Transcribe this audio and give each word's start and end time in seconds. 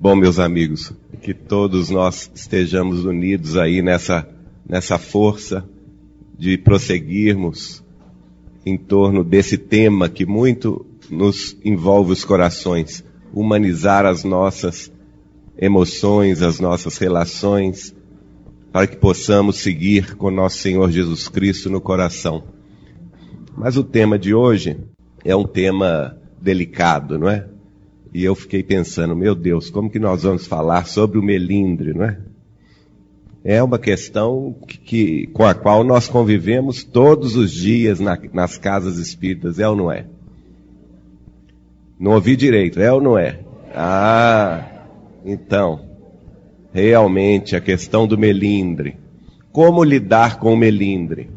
Bom, 0.00 0.14
meus 0.14 0.38
amigos, 0.38 0.92
que 1.22 1.34
todos 1.34 1.90
nós 1.90 2.30
estejamos 2.32 3.04
unidos 3.04 3.56
aí 3.56 3.82
nessa, 3.82 4.28
nessa 4.64 4.96
força 4.96 5.68
de 6.38 6.56
prosseguirmos 6.56 7.82
em 8.64 8.78
torno 8.78 9.24
desse 9.24 9.58
tema 9.58 10.08
que 10.08 10.24
muito 10.24 10.86
nos 11.10 11.56
envolve 11.64 12.12
os 12.12 12.24
corações, 12.24 13.04
humanizar 13.34 14.06
as 14.06 14.22
nossas 14.22 14.92
emoções, 15.58 16.42
as 16.42 16.60
nossas 16.60 16.96
relações, 16.96 17.92
para 18.70 18.86
que 18.86 18.96
possamos 18.98 19.56
seguir 19.56 20.14
com 20.14 20.30
nosso 20.30 20.58
Senhor 20.58 20.92
Jesus 20.92 21.26
Cristo 21.26 21.68
no 21.68 21.80
coração. 21.80 22.44
Mas 23.56 23.76
o 23.76 23.82
tema 23.82 24.16
de 24.16 24.32
hoje 24.32 24.78
é 25.24 25.34
um 25.34 25.44
tema 25.44 26.16
delicado, 26.40 27.18
não 27.18 27.28
é? 27.28 27.57
E 28.12 28.24
eu 28.24 28.34
fiquei 28.34 28.62
pensando, 28.62 29.14
meu 29.14 29.34
Deus, 29.34 29.68
como 29.70 29.90
que 29.90 29.98
nós 29.98 30.22
vamos 30.22 30.46
falar 30.46 30.86
sobre 30.86 31.18
o 31.18 31.22
melindre, 31.22 31.92
não 31.92 32.04
é? 32.04 32.18
É 33.44 33.62
uma 33.62 33.78
questão 33.78 34.54
que, 34.66 34.78
que 34.78 35.26
com 35.28 35.44
a 35.44 35.54
qual 35.54 35.84
nós 35.84 36.08
convivemos 36.08 36.82
todos 36.82 37.36
os 37.36 37.52
dias 37.52 38.00
na, 38.00 38.18
nas 38.32 38.58
casas 38.58 38.98
espíritas, 38.98 39.58
é 39.58 39.68
ou 39.68 39.76
não 39.76 39.92
é? 39.92 40.06
Não 41.98 42.12
ouvi 42.12 42.36
direito, 42.36 42.80
é 42.80 42.92
ou 42.92 43.00
não 43.00 43.18
é? 43.18 43.40
Ah, 43.74 44.84
então, 45.24 45.80
realmente 46.72 47.56
a 47.56 47.60
questão 47.60 48.06
do 48.06 48.18
melindre. 48.18 48.96
Como 49.52 49.84
lidar 49.84 50.38
com 50.38 50.52
o 50.52 50.56
melindre? 50.56 51.30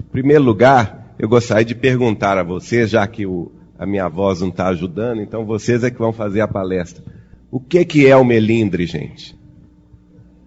Em 0.00 0.10
primeiro 0.10 0.42
lugar, 0.42 1.14
eu 1.18 1.28
gostaria 1.28 1.64
de 1.64 1.74
perguntar 1.74 2.36
a 2.38 2.42
você, 2.42 2.86
já 2.86 3.06
que 3.06 3.26
o, 3.26 3.52
a 3.82 3.86
minha 3.86 4.08
voz 4.08 4.40
não 4.40 4.48
está 4.48 4.68
ajudando, 4.68 5.20
então 5.20 5.44
vocês 5.44 5.82
é 5.82 5.90
que 5.90 5.98
vão 5.98 6.12
fazer 6.12 6.40
a 6.40 6.46
palestra. 6.46 7.02
O 7.50 7.58
que, 7.58 7.84
que 7.84 8.06
é 8.06 8.16
o 8.16 8.24
melindre, 8.24 8.86
gente? 8.86 9.36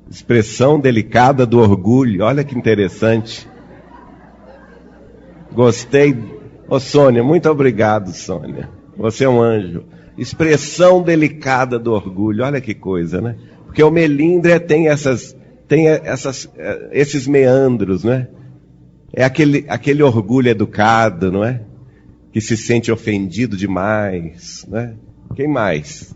Expressão 0.09 0.79
delicada 0.79 1.45
do 1.45 1.59
orgulho, 1.59 2.23
olha 2.23 2.45
que 2.45 2.57
interessante. 2.57 3.45
Gostei. 5.51 6.17
Ô 6.69 6.79
Sônia, 6.79 7.21
muito 7.21 7.49
obrigado, 7.49 8.13
Sônia. 8.13 8.69
Você 8.95 9.25
é 9.25 9.29
um 9.29 9.41
anjo. 9.41 9.83
Expressão 10.17 11.03
delicada 11.03 11.77
do 11.77 11.91
orgulho, 11.91 12.45
olha 12.45 12.61
que 12.61 12.73
coisa, 12.73 13.19
né? 13.19 13.35
Porque 13.65 13.83
o 13.83 13.91
melindre 13.91 14.57
tem 14.61 14.87
essas, 14.87 15.35
tem 15.67 15.89
essas, 15.89 16.49
eh, 16.55 16.89
esses 16.93 17.27
meandros, 17.27 18.05
né? 18.05 18.29
É 19.11 19.25
aquele, 19.25 19.65
aquele 19.67 20.01
orgulho 20.01 20.47
educado, 20.47 21.33
não 21.33 21.43
é? 21.43 21.61
Que 22.35 22.41
se 22.41 22.57
sente 22.57 22.91
ofendido 22.91 23.55
demais, 23.55 24.65
né? 24.67 24.95
Quem 25.37 25.47
mais? 25.47 26.13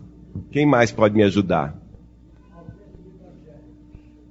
Quem 0.50 0.66
mais 0.66 0.92
pode 0.92 1.14
me 1.14 1.22
ajudar? 1.22 1.74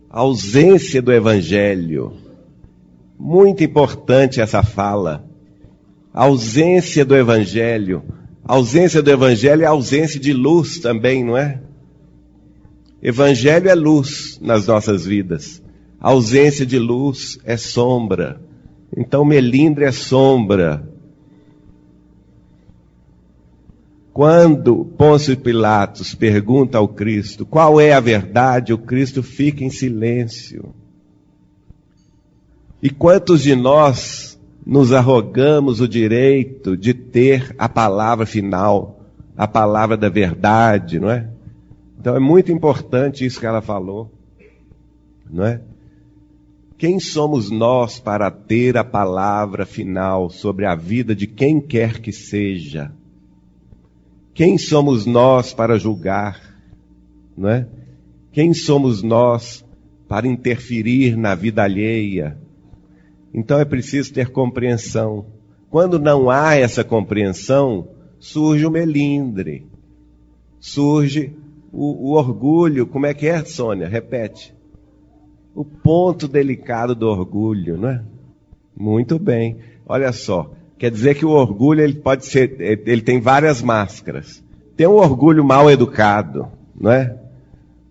A 0.07 0.19
ausência 0.19 1.01
do 1.01 1.11
evangelho. 1.11 2.13
Muito 3.17 3.63
importante 3.63 4.39
essa 4.39 4.61
fala. 4.61 5.25
A 6.13 6.25
ausência 6.25 7.03
do 7.03 7.15
evangelho. 7.15 8.03
A 8.45 8.53
ausência 8.53 9.01
do 9.01 9.09
evangelho 9.09 9.63
é 9.63 9.65
ausência 9.65 10.19
de 10.19 10.31
luz 10.31 10.77
também, 10.77 11.23
não 11.23 11.35
é? 11.35 11.59
Evangelho 13.01 13.67
é 13.67 13.73
luz 13.73 14.37
nas 14.39 14.67
nossas 14.67 15.07
vidas. 15.07 15.59
A 15.99 16.09
ausência 16.09 16.67
de 16.67 16.77
luz 16.77 17.39
é 17.43 17.57
sombra. 17.57 18.39
Então, 18.95 19.25
melindre 19.25 19.85
é 19.85 19.91
sombra. 19.91 20.87
Quando 24.19 24.83
Pôncio 24.83 25.37
Pilatos 25.37 26.13
pergunta 26.13 26.77
ao 26.77 26.89
Cristo 26.89 27.45
qual 27.45 27.79
é 27.79 27.93
a 27.93 28.01
verdade, 28.01 28.73
o 28.73 28.77
Cristo 28.77 29.23
fica 29.23 29.63
em 29.63 29.69
silêncio. 29.69 30.75
E 32.83 32.89
quantos 32.89 33.41
de 33.41 33.55
nós 33.55 34.37
nos 34.65 34.91
arrogamos 34.91 35.79
o 35.79 35.87
direito 35.87 36.75
de 36.75 36.93
ter 36.93 37.55
a 37.57 37.69
palavra 37.69 38.25
final, 38.25 38.99
a 39.37 39.47
palavra 39.47 39.95
da 39.95 40.09
verdade, 40.09 40.99
não 40.99 41.09
é? 41.09 41.29
Então 41.97 42.13
é 42.13 42.19
muito 42.19 42.51
importante 42.51 43.25
isso 43.25 43.39
que 43.39 43.45
ela 43.45 43.61
falou, 43.61 44.11
não 45.31 45.45
é? 45.45 45.61
Quem 46.77 46.99
somos 46.99 47.49
nós 47.49 48.01
para 48.01 48.29
ter 48.29 48.75
a 48.75 48.83
palavra 48.83 49.65
final 49.65 50.29
sobre 50.29 50.65
a 50.65 50.75
vida 50.75 51.15
de 51.15 51.25
quem 51.25 51.61
quer 51.61 52.01
que 52.01 52.11
seja? 52.11 52.91
Quem 54.33 54.57
somos 54.57 55.05
nós 55.05 55.53
para 55.53 55.77
julgar? 55.77 56.41
Não 57.37 57.49
é? 57.49 57.67
Quem 58.31 58.53
somos 58.53 59.01
nós 59.01 59.65
para 60.07 60.27
interferir 60.27 61.17
na 61.17 61.35
vida 61.35 61.63
alheia? 61.63 62.37
Então 63.33 63.59
é 63.59 63.65
preciso 63.65 64.13
ter 64.13 64.29
compreensão. 64.29 65.25
Quando 65.69 65.99
não 65.99 66.29
há 66.29 66.55
essa 66.55 66.83
compreensão, 66.83 67.89
surge 68.19 68.65
o 68.65 68.71
melindre, 68.71 69.67
surge 70.59 71.33
o, 71.71 72.09
o 72.09 72.17
orgulho. 72.17 72.87
Como 72.87 73.05
é 73.05 73.13
que 73.13 73.27
é, 73.27 73.43
Sônia? 73.45 73.87
Repete. 73.87 74.53
O 75.53 75.63
ponto 75.63 76.27
delicado 76.27 76.95
do 76.95 77.07
orgulho, 77.07 77.77
não 77.77 77.89
é? 77.89 78.03
Muito 78.75 79.19
bem. 79.19 79.57
Olha 79.85 80.11
só, 80.11 80.51
Quer 80.79 80.89
dizer 80.91 81.15
que 81.15 81.25
o 81.25 81.31
orgulho 81.31 81.81
ele 81.81 81.95
pode 81.95 82.25
ser, 82.25 82.55
ele 82.59 83.01
tem 83.01 83.19
várias 83.19 83.61
máscaras. 83.61 84.41
Tem 84.77 84.87
um 84.87 84.93
orgulho 84.93 85.43
mal 85.43 85.69
educado, 85.69 86.47
não 86.73 86.89
é? 86.89 87.17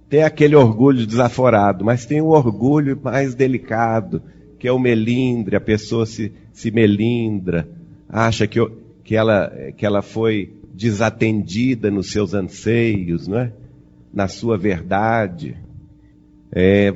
Tem 0.08 0.22
aquele 0.22 0.56
orgulho 0.56 1.06
desaforado, 1.06 1.84
mas 1.84 2.06
tem 2.06 2.22
um 2.22 2.28
orgulho 2.28 2.98
mais 3.00 3.34
delicado, 3.34 4.22
que 4.58 4.66
é 4.66 4.72
o 4.72 4.78
melindre, 4.78 5.54
a 5.54 5.60
pessoa 5.60 6.06
se, 6.06 6.32
se 6.50 6.70
melindra, 6.70 7.68
acha 8.08 8.46
que, 8.46 8.58
que, 9.04 9.14
ela, 9.14 9.52
que 9.76 9.84
ela 9.84 10.00
foi 10.00 10.50
desatendida 10.72 11.90
nos 11.90 12.10
seus 12.10 12.32
anseios, 12.32 13.28
não 13.28 13.38
é? 13.38 13.52
Na 14.14 14.28
sua 14.28 14.56
verdade. 14.56 15.58
É, 16.50 16.90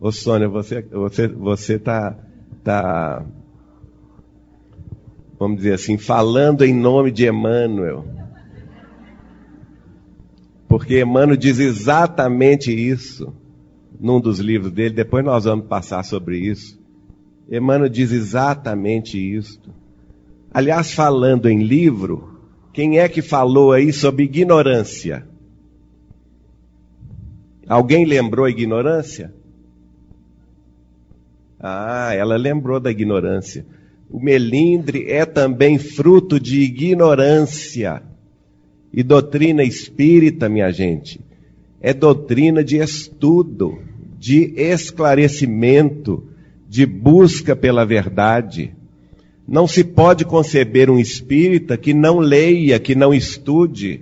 ô 0.00 0.10
Sônia, 0.10 0.48
você, 0.48 0.80
você, 0.80 1.28
você 1.28 1.78
tá, 1.78 2.16
tá 2.64 3.22
vamos 5.38 5.58
dizer 5.58 5.74
assim, 5.74 5.98
falando 5.98 6.64
em 6.64 6.74
nome 6.74 7.10
de 7.10 7.26
Emmanuel. 7.26 8.04
Porque 10.68 11.00
Emmanuel 11.00 11.36
diz 11.36 11.58
exatamente 11.58 12.72
isso 12.72 13.32
num 13.98 14.20
dos 14.20 14.38
livros 14.38 14.72
dele, 14.72 14.94
depois 14.94 15.24
nós 15.24 15.44
vamos 15.44 15.66
passar 15.66 16.04
sobre 16.04 16.38
isso. 16.38 16.78
Emmanuel 17.50 17.88
diz 17.88 18.12
exatamente 18.12 19.18
isso. 19.18 19.60
Aliás, 20.52 20.92
falando 20.92 21.48
em 21.48 21.62
livro, 21.62 22.40
quem 22.72 22.98
é 22.98 23.08
que 23.08 23.22
falou 23.22 23.72
aí 23.72 23.92
sobre 23.92 24.24
ignorância? 24.24 25.26
Alguém 27.66 28.04
lembrou 28.04 28.46
a 28.46 28.50
ignorância? 28.50 29.32
Ah, 31.58 32.12
ela 32.14 32.36
lembrou 32.36 32.78
da 32.78 32.90
ignorância. 32.90 33.64
O 34.10 34.20
melindre 34.20 35.10
é 35.10 35.24
também 35.24 35.78
fruto 35.78 36.38
de 36.38 36.60
ignorância. 36.60 38.02
E 38.92 39.02
doutrina 39.02 39.64
espírita, 39.64 40.48
minha 40.48 40.70
gente, 40.70 41.20
é 41.80 41.92
doutrina 41.92 42.62
de 42.62 42.76
estudo, 42.76 43.78
de 44.18 44.54
esclarecimento, 44.56 46.24
de 46.68 46.86
busca 46.86 47.56
pela 47.56 47.84
verdade. 47.84 48.72
Não 49.46 49.66
se 49.66 49.84
pode 49.84 50.24
conceber 50.24 50.88
um 50.88 50.98
espírita 50.98 51.76
que 51.76 51.92
não 51.92 52.18
leia, 52.18 52.78
que 52.78 52.94
não 52.94 53.12
estude. 53.12 54.00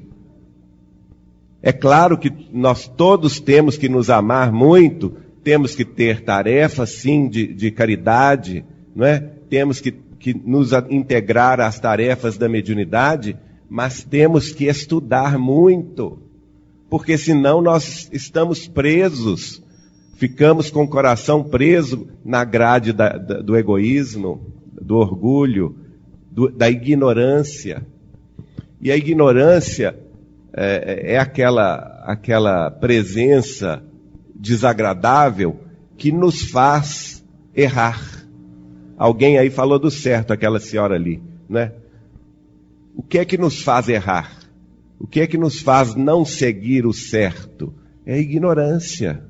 É 1.62 1.72
claro 1.72 2.18
que 2.18 2.32
nós 2.52 2.86
todos 2.86 3.40
temos 3.40 3.76
que 3.76 3.88
nos 3.88 4.10
amar 4.10 4.52
muito, 4.52 5.16
temos 5.42 5.74
que 5.74 5.84
ter 5.84 6.20
tarefas, 6.22 6.90
sim, 6.90 7.28
de, 7.28 7.46
de 7.46 7.70
caridade, 7.70 8.64
não 8.94 9.06
é? 9.06 9.28
Temos 9.52 9.82
que, 9.82 9.92
que 9.92 10.32
nos 10.32 10.70
integrar 10.88 11.60
às 11.60 11.78
tarefas 11.78 12.38
da 12.38 12.48
mediunidade, 12.48 13.36
mas 13.68 14.02
temos 14.02 14.50
que 14.50 14.64
estudar 14.64 15.38
muito, 15.38 16.22
porque 16.88 17.18
senão 17.18 17.60
nós 17.60 18.08
estamos 18.14 18.66
presos, 18.66 19.62
ficamos 20.14 20.70
com 20.70 20.84
o 20.84 20.88
coração 20.88 21.44
preso 21.44 22.08
na 22.24 22.44
grade 22.44 22.94
da, 22.94 23.10
da, 23.18 23.42
do 23.42 23.54
egoísmo, 23.54 24.40
do 24.80 24.96
orgulho, 24.96 25.76
do, 26.30 26.48
da 26.48 26.70
ignorância. 26.70 27.86
E 28.80 28.90
a 28.90 28.96
ignorância 28.96 29.98
é, 30.54 31.12
é 31.12 31.18
aquela, 31.18 32.02
aquela 32.06 32.70
presença 32.70 33.82
desagradável 34.34 35.60
que 35.98 36.10
nos 36.10 36.40
faz 36.40 37.22
errar. 37.54 38.21
Alguém 39.02 39.36
aí 39.36 39.50
falou 39.50 39.80
do 39.80 39.90
certo, 39.90 40.32
aquela 40.32 40.60
senhora 40.60 40.94
ali, 40.94 41.20
né? 41.48 41.72
O 42.94 43.02
que 43.02 43.18
é 43.18 43.24
que 43.24 43.36
nos 43.36 43.60
faz 43.60 43.88
errar? 43.88 44.30
O 44.96 45.08
que 45.08 45.20
é 45.20 45.26
que 45.26 45.36
nos 45.36 45.60
faz 45.60 45.96
não 45.96 46.24
seguir 46.24 46.86
o 46.86 46.92
certo? 46.92 47.74
É 48.06 48.14
a 48.14 48.18
ignorância. 48.18 49.24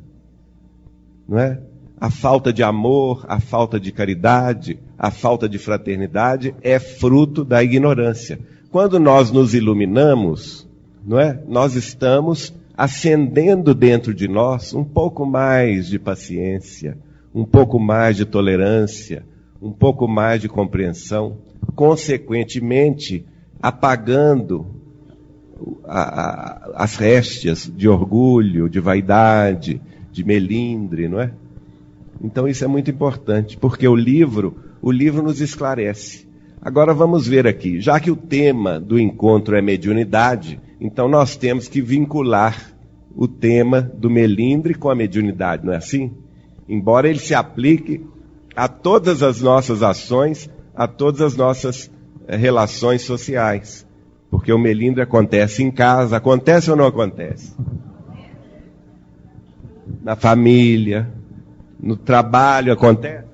Não 1.27 1.39
é? 1.39 1.59
A 1.99 2.11
falta 2.11 2.53
de 2.53 2.63
amor, 2.63 3.25
a 3.27 3.41
falta 3.41 3.81
de 3.81 3.91
caridade, 3.93 4.79
a 4.99 5.11
falta 5.11 5.49
de 5.49 5.57
fraternidade 5.57 6.55
é 6.61 6.79
fruto 6.79 7.43
da 7.43 7.65
ignorância. 7.65 8.39
Quando 8.71 9.01
nós 9.01 9.31
nos 9.31 9.55
iluminamos, 9.55 10.69
não 11.03 11.19
é? 11.19 11.43
Nós 11.49 11.77
estamos 11.77 12.53
acendendo 12.77 13.75
dentro 13.75 14.13
de 14.13 14.29
nós 14.29 14.75
um 14.75 14.85
pouco 14.85 15.25
mais 15.25 15.87
de 15.87 15.99
paciência, 15.99 16.99
um 17.35 17.47
pouco 17.47 17.81
mais 17.81 18.19
de 18.19 18.27
tolerância, 18.27 19.25
um 19.63 19.71
pouco 19.71 20.09
mais 20.09 20.41
de 20.41 20.49
compreensão, 20.49 21.39
consequentemente 21.77 23.25
apagando 23.63 24.67
a, 25.85 26.01
a, 26.01 26.73
as 26.83 26.97
réstias 26.97 27.73
de 27.73 27.89
orgulho, 27.89 28.69
de 28.69 28.81
vaidade, 28.81 29.81
de 30.11 30.25
melindre, 30.25 31.07
não 31.07 31.21
é? 31.21 31.33
Então 32.21 32.49
isso 32.49 32.65
é 32.65 32.67
muito 32.67 32.91
importante, 32.91 33.57
porque 33.57 33.87
o 33.87 33.95
livro, 33.95 34.57
o 34.83 34.91
livro 34.91 35.23
nos 35.23 35.41
esclarece. 35.41 36.27
Agora 36.61 36.93
vamos 36.93 37.29
ver 37.29 37.47
aqui, 37.47 37.81
já 37.81 38.01
que 38.01 38.11
o 38.11 38.17
tema 38.17 38.81
do 38.81 38.99
encontro 38.99 39.57
é 39.57 39.63
mediunidade, 39.63 40.61
então 40.81 41.09
nós 41.09 41.37
temos 41.37 41.69
que 41.69 41.81
vincular 41.81 42.75
o 43.15 43.29
tema 43.29 43.81
do 43.81 44.11
melindre 44.11 44.75
com 44.75 44.91
a 44.91 44.95
mediunidade, 44.95 45.65
não 45.65 45.73
é 45.73 45.77
assim? 45.77 46.13
Embora 46.69 47.09
ele 47.09 47.19
se 47.19 47.35
aplique 47.35 48.05
a 48.55 48.69
todas 48.69 49.23
as 49.23 49.41
nossas 49.41 49.83
ações, 49.83 50.49
a 50.75 50.87
todas 50.87 51.21
as 51.21 51.37
nossas 51.37 51.91
eh, 52.27 52.37
relações 52.37 53.03
sociais. 53.03 53.87
Porque 54.31 54.53
o 54.53 54.59
melindre 54.59 55.03
acontece 55.03 55.63
em 55.63 55.71
casa, 55.71 56.17
acontece 56.17 56.71
ou 56.71 56.77
não 56.77 56.87
acontece? 56.87 57.55
Na 60.03 60.17
família, 60.17 61.11
no 61.81 61.97
trabalho 61.97 62.73
acontece? 62.73 63.27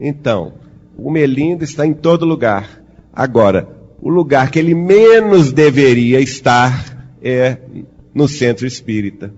Então, 0.00 0.54
o 0.96 1.10
melindre 1.10 1.64
está 1.64 1.86
em 1.86 1.92
todo 1.92 2.24
lugar. 2.24 2.80
Agora, 3.12 3.68
o 4.00 4.08
lugar 4.08 4.50
que 4.50 4.58
ele 4.58 4.74
menos 4.74 5.52
deveria 5.52 6.20
estar 6.20 7.14
é 7.22 7.58
no 8.14 8.26
centro 8.26 8.66
espírita. 8.66 9.34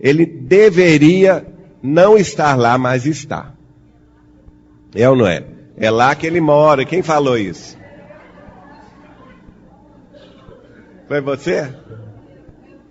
Ele 0.00 0.26
deveria 0.26 1.46
não 1.82 2.16
estar 2.16 2.56
lá, 2.56 2.76
mas 2.76 3.06
está. 3.06 3.52
É 4.94 5.08
ou 5.08 5.16
não 5.16 5.26
é? 5.26 5.44
É 5.76 5.90
lá 5.90 6.14
que 6.14 6.26
ele 6.26 6.40
mora. 6.40 6.84
Quem 6.84 7.02
falou 7.02 7.38
isso? 7.38 7.78
Foi 11.06 11.20
você? 11.20 11.72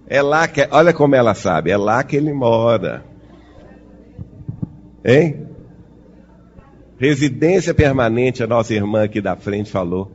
É 0.08 0.22
lá 0.22 0.48
que, 0.48 0.66
olha 0.72 0.94
como 0.94 1.16
ela 1.16 1.34
sabe, 1.34 1.70
é 1.70 1.78
lá 1.78 2.04
que 2.04 2.16
ele 2.16 2.32
mora. 2.32 3.04
Hein? 5.04 5.48
Residência 6.98 7.74
permanente, 7.74 8.42
a 8.42 8.48
nossa 8.48 8.74
irmã 8.74 9.04
aqui 9.04 9.22
da 9.22 9.36
frente 9.36 9.70
falou. 9.70 10.12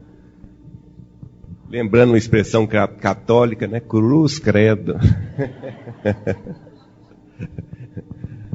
Lembrando 1.68 2.10
uma 2.10 2.18
expressão 2.18 2.66
católica, 2.66 3.66
né? 3.66 3.80
Cruz 3.80 4.38
credo. 4.38 4.96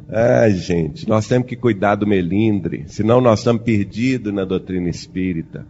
Ai, 0.10 0.54
gente, 0.54 1.08
nós 1.08 1.28
temos 1.28 1.48
que 1.48 1.56
cuidar 1.56 1.96
do 1.96 2.08
melindre, 2.08 2.86
senão 2.88 3.20
nós 3.20 3.40
estamos 3.40 3.64
perdidos 3.64 4.34
na 4.34 4.46
doutrina 4.46 4.90
espírita. 4.90 5.68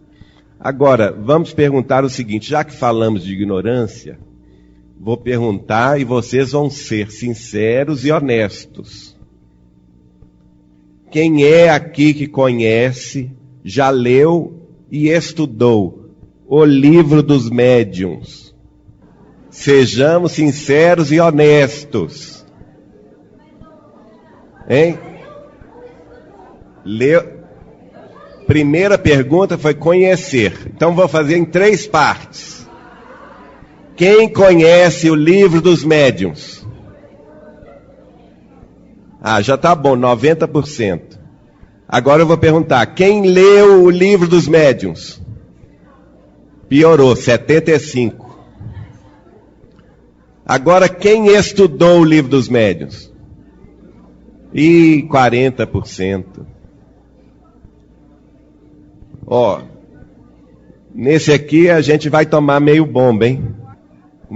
Agora, 0.60 1.12
vamos 1.12 1.52
perguntar 1.52 2.04
o 2.04 2.10
seguinte: 2.10 2.48
já 2.48 2.62
que 2.62 2.72
falamos 2.72 3.24
de 3.24 3.32
ignorância, 3.32 4.18
vou 4.98 5.16
perguntar 5.16 6.00
e 6.00 6.04
vocês 6.04 6.52
vão 6.52 6.70
ser 6.70 7.10
sinceros 7.10 8.04
e 8.04 8.12
honestos. 8.12 9.16
Quem 11.10 11.44
é 11.44 11.70
aqui 11.70 12.14
que 12.14 12.28
conhece, 12.28 13.32
já 13.64 13.90
leu 13.90 14.68
e 14.90 15.08
estudou 15.08 16.10
o 16.46 16.64
livro 16.64 17.22
dos 17.22 17.50
médiuns? 17.50 18.54
Sejamos 19.50 20.32
sinceros 20.32 21.10
e 21.10 21.18
honestos. 21.18 22.37
Hein? 24.68 24.98
Leu. 26.84 27.38
Primeira 28.46 28.98
pergunta 28.98 29.58
foi 29.58 29.74
conhecer. 29.74 30.70
Então 30.74 30.94
vou 30.94 31.08
fazer 31.08 31.36
em 31.36 31.44
três 31.44 31.86
partes. 31.86 32.66
Quem 33.96 34.28
conhece 34.28 35.10
o 35.10 35.14
livro 35.14 35.60
dos 35.60 35.84
médiuns? 35.84 36.66
Ah, 39.20 39.42
já 39.42 39.56
tá 39.56 39.74
bom, 39.74 39.96
90%. 39.96 41.18
Agora 41.88 42.22
eu 42.22 42.26
vou 42.26 42.38
perguntar: 42.38 42.86
quem 42.86 43.26
leu 43.26 43.82
o 43.82 43.90
livro 43.90 44.28
dos 44.28 44.46
médiuns? 44.46 45.20
Piorou, 46.68 47.16
75. 47.16 48.28
Agora, 50.46 50.88
quem 50.88 51.28
estudou 51.28 52.00
o 52.00 52.04
livro 52.04 52.30
dos 52.30 52.48
médiuns? 52.48 53.12
E 54.52 55.06
40%. 55.10 56.46
Ó, 59.26 59.60
nesse 60.94 61.32
aqui 61.32 61.68
a 61.68 61.80
gente 61.80 62.08
vai 62.08 62.24
tomar 62.24 62.60
meio 62.60 62.86
bomba, 62.86 63.26
hein? 63.26 63.54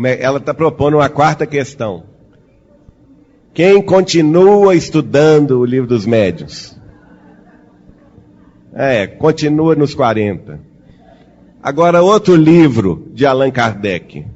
É, 0.04 0.22
ela 0.22 0.38
está 0.38 0.52
propondo 0.52 0.98
uma 0.98 1.08
quarta 1.08 1.46
questão. 1.46 2.04
Quem 3.54 3.82
continua 3.82 4.74
estudando 4.74 5.60
o 5.60 5.64
livro 5.64 5.88
dos 5.88 6.06
médios? 6.06 6.78
É, 8.74 9.06
continua 9.06 9.74
nos 9.74 9.94
40. 9.94 10.58
Agora, 11.62 12.02
outro 12.02 12.34
livro 12.34 13.10
de 13.12 13.26
Allan 13.26 13.50
Kardec. 13.50 14.26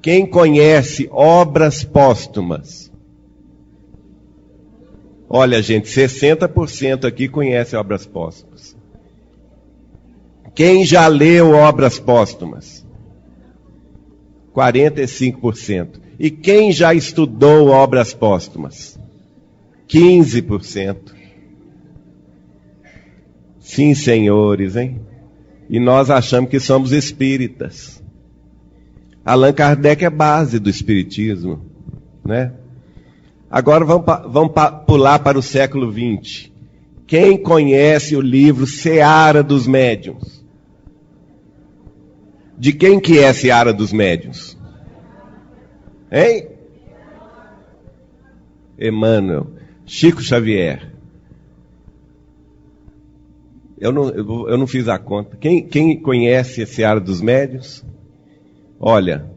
Quem 0.00 0.26
conhece 0.26 1.08
obras 1.12 1.84
póstumas? 1.84 2.90
Olha, 5.28 5.60
gente, 5.60 5.88
60% 5.88 7.04
aqui 7.04 7.28
conhece 7.28 7.74
obras 7.76 8.06
póstumas. 8.06 8.76
Quem 10.54 10.84
já 10.84 11.06
leu 11.08 11.50
obras 11.50 11.98
póstumas? 11.98 12.86
45%. 14.54 16.00
E 16.18 16.30
quem 16.30 16.72
já 16.72 16.94
estudou 16.94 17.68
obras 17.68 18.14
póstumas? 18.14 18.98
15%. 19.88 21.14
Sim, 23.60 23.94
senhores, 23.94 24.76
hein? 24.76 25.00
E 25.68 25.80
nós 25.80 26.08
achamos 26.08 26.48
que 26.48 26.60
somos 26.60 26.92
espíritas. 26.92 28.02
Allan 29.24 29.52
Kardec 29.52 30.04
é 30.04 30.10
base 30.10 30.60
do 30.60 30.70
espiritismo, 30.70 31.66
né? 32.24 32.52
Agora 33.50 33.84
vamos, 33.84 34.04
vamos 34.28 34.52
pular 34.86 35.20
para 35.20 35.38
o 35.38 35.42
século 35.42 35.92
XX. 35.92 36.50
Quem 37.06 37.40
conhece 37.40 38.16
o 38.16 38.20
livro 38.20 38.66
Seara 38.66 39.42
dos 39.42 39.66
Médiuns? 39.66 40.44
De 42.58 42.72
quem 42.72 42.98
que 42.98 43.18
é 43.18 43.32
Seara 43.32 43.72
dos 43.72 43.92
Médiuns? 43.92 44.58
Hein? 46.10 46.48
Emmanuel. 48.78 49.46
Chico 49.84 50.20
Xavier. 50.20 50.92
Eu 53.78 53.92
não, 53.92 54.08
eu 54.48 54.58
não 54.58 54.66
fiz 54.66 54.88
a 54.88 54.98
conta. 54.98 55.36
Quem, 55.36 55.66
quem 55.66 56.00
conhece 56.00 56.62
a 56.62 56.66
Seara 56.66 56.98
dos 56.98 57.20
Médiuns? 57.20 57.84
Olha, 58.80 59.35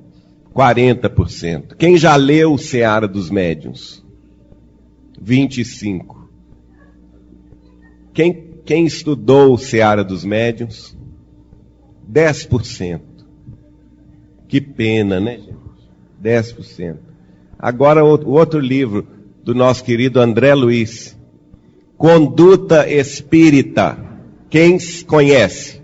40%. 0.54 1.76
Quem 1.76 1.98
já 1.98 2.16
leu 2.16 2.58
Seara 2.58 3.08
dos 3.08 3.30
Médiuns? 3.30 4.04
25%. 5.24 6.06
Quem, 8.14 8.34
quem 8.66 8.86
estudou 8.86 9.58
Seara 9.58 10.04
dos 10.04 10.26
Médiuns? 10.26 10.98
10%. 12.12 13.02
Que 14.48 14.60
pena, 14.60 15.20
né, 15.20 15.38
gente? 15.38 15.60
10%. 16.22 16.98
Agora 17.58 18.04
o 18.04 18.32
outro 18.32 18.60
livro 18.60 19.08
do 19.44 19.54
nosso 19.54 19.84
querido 19.84 20.20
André 20.20 20.54
Luiz. 20.54 21.18
Conduta 21.98 22.90
Espírita. 22.90 23.98
Quem 24.50 24.78
conhece? 25.06 25.79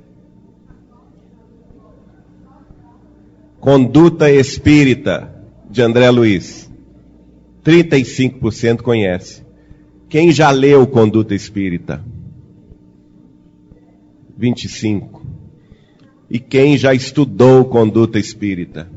Conduta 3.66 4.30
Espírita, 4.30 5.34
de 5.72 5.82
André 5.82 6.08
Luiz. 6.12 6.72
35% 7.64 8.84
conhece. 8.84 9.44
Quem 10.08 10.32
já 10.32 10.52
leu 10.52 10.86
Conduta 10.86 11.34
Espírita? 11.34 12.06
25. 14.38 15.26
e 16.30 16.38
quem 16.38 16.78
já 16.78 16.94
estudou 16.94 17.66
conduta 17.66 18.20
espírita? 18.20 18.88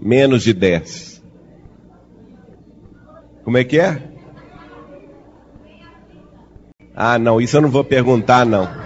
Menos 0.00 0.44
de 0.44 0.52
10. 0.52 1.20
Como 3.42 3.58
é 3.58 3.64
que 3.64 3.80
é? 3.80 4.00
Ah, 6.94 7.18
não, 7.18 7.40
isso 7.40 7.56
eu 7.56 7.62
não 7.62 7.70
vou 7.70 7.82
perguntar, 7.82 8.46
não. 8.46 8.77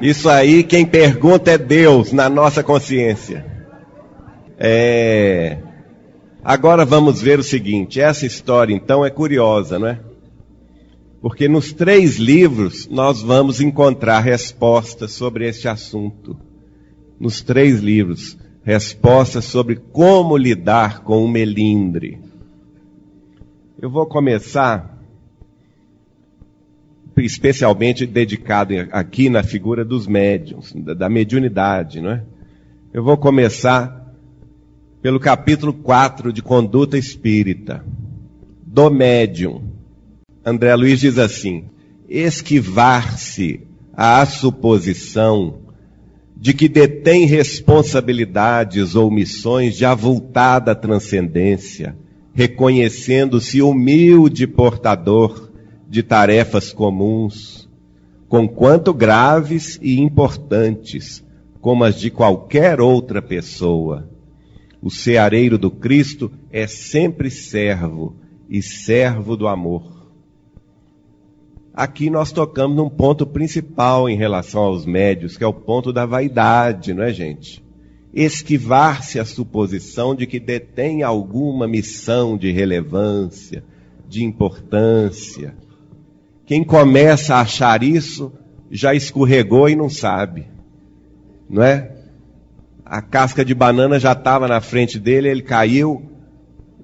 Isso 0.00 0.28
aí, 0.28 0.64
quem 0.64 0.84
pergunta 0.84 1.52
é 1.52 1.58
Deus 1.58 2.12
na 2.12 2.28
nossa 2.28 2.62
consciência. 2.62 3.44
É. 4.58 5.58
Agora 6.42 6.84
vamos 6.84 7.22
ver 7.22 7.38
o 7.38 7.44
seguinte: 7.44 8.00
essa 8.00 8.26
história 8.26 8.74
então 8.74 9.04
é 9.04 9.10
curiosa, 9.10 9.78
não 9.78 9.88
é? 9.88 10.00
Porque 11.20 11.48
nos 11.48 11.72
três 11.72 12.16
livros 12.16 12.86
nós 12.86 13.22
vamos 13.22 13.60
encontrar 13.60 14.20
respostas 14.20 15.12
sobre 15.12 15.48
este 15.48 15.68
assunto. 15.68 16.36
Nos 17.18 17.40
três 17.40 17.80
livros, 17.80 18.36
respostas 18.62 19.46
sobre 19.46 19.76
como 19.76 20.36
lidar 20.36 21.02
com 21.02 21.24
o 21.24 21.28
melindre. 21.28 22.20
Eu 23.80 23.88
vou 23.88 24.04
começar, 24.04 24.93
especialmente 27.18 28.06
dedicado 28.06 28.74
aqui 28.90 29.28
na 29.28 29.42
figura 29.42 29.84
dos 29.84 30.06
médiums, 30.06 30.72
da 30.74 31.08
mediunidade, 31.08 32.00
não 32.00 32.10
é? 32.10 32.22
Eu 32.92 33.02
vou 33.02 33.16
começar 33.16 34.04
pelo 35.02 35.20
capítulo 35.20 35.72
4 35.72 36.32
de 36.32 36.42
Conduta 36.42 36.96
Espírita, 36.96 37.84
do 38.64 38.90
médium. 38.90 39.62
André 40.44 40.74
Luiz 40.74 41.00
diz 41.00 41.18
assim: 41.18 41.64
esquivar-se 42.08 43.60
à 43.92 44.24
suposição 44.26 45.58
de 46.36 46.52
que 46.52 46.68
detém 46.68 47.26
responsabilidades 47.26 48.94
ou 48.94 49.10
missões 49.10 49.76
de 49.76 49.84
avultada 49.84 50.74
transcendência, 50.74 51.96
reconhecendo-se 52.32 53.62
humilde 53.62 54.46
portador 54.46 55.53
de 55.94 56.02
tarefas 56.02 56.72
comuns, 56.72 57.70
conquanto 58.28 58.92
graves 58.92 59.78
e 59.80 60.00
importantes, 60.00 61.24
como 61.60 61.84
as 61.84 62.00
de 62.00 62.10
qualquer 62.10 62.80
outra 62.80 63.22
pessoa. 63.22 64.10
O 64.82 64.90
ceareiro 64.90 65.56
do 65.56 65.70
Cristo 65.70 66.32
é 66.50 66.66
sempre 66.66 67.30
servo 67.30 68.16
e 68.50 68.60
servo 68.60 69.36
do 69.36 69.46
amor. 69.46 70.10
Aqui 71.72 72.10
nós 72.10 72.32
tocamos 72.32 72.76
num 72.76 72.90
ponto 72.90 73.24
principal 73.24 74.08
em 74.08 74.16
relação 74.16 74.62
aos 74.62 74.84
médios, 74.84 75.36
que 75.36 75.44
é 75.44 75.46
o 75.46 75.54
ponto 75.54 75.92
da 75.92 76.04
vaidade, 76.04 76.92
não 76.92 77.04
é, 77.04 77.12
gente? 77.12 77.64
Esquivar-se 78.12 79.20
a 79.20 79.24
suposição 79.24 80.12
de 80.12 80.26
que 80.26 80.40
detém 80.40 81.04
alguma 81.04 81.68
missão 81.68 82.36
de 82.36 82.50
relevância, 82.50 83.62
de 84.08 84.24
importância. 84.24 85.54
Quem 86.46 86.62
começa 86.64 87.36
a 87.36 87.40
achar 87.40 87.82
isso 87.82 88.32
já 88.70 88.94
escorregou 88.94 89.68
e 89.68 89.76
não 89.76 89.88
sabe, 89.88 90.46
não 91.48 91.62
é? 91.62 91.92
A 92.84 93.00
casca 93.00 93.44
de 93.44 93.54
banana 93.54 93.98
já 93.98 94.12
estava 94.12 94.46
na 94.46 94.60
frente 94.60 94.98
dele, 94.98 95.28
ele 95.28 95.42
caiu 95.42 96.10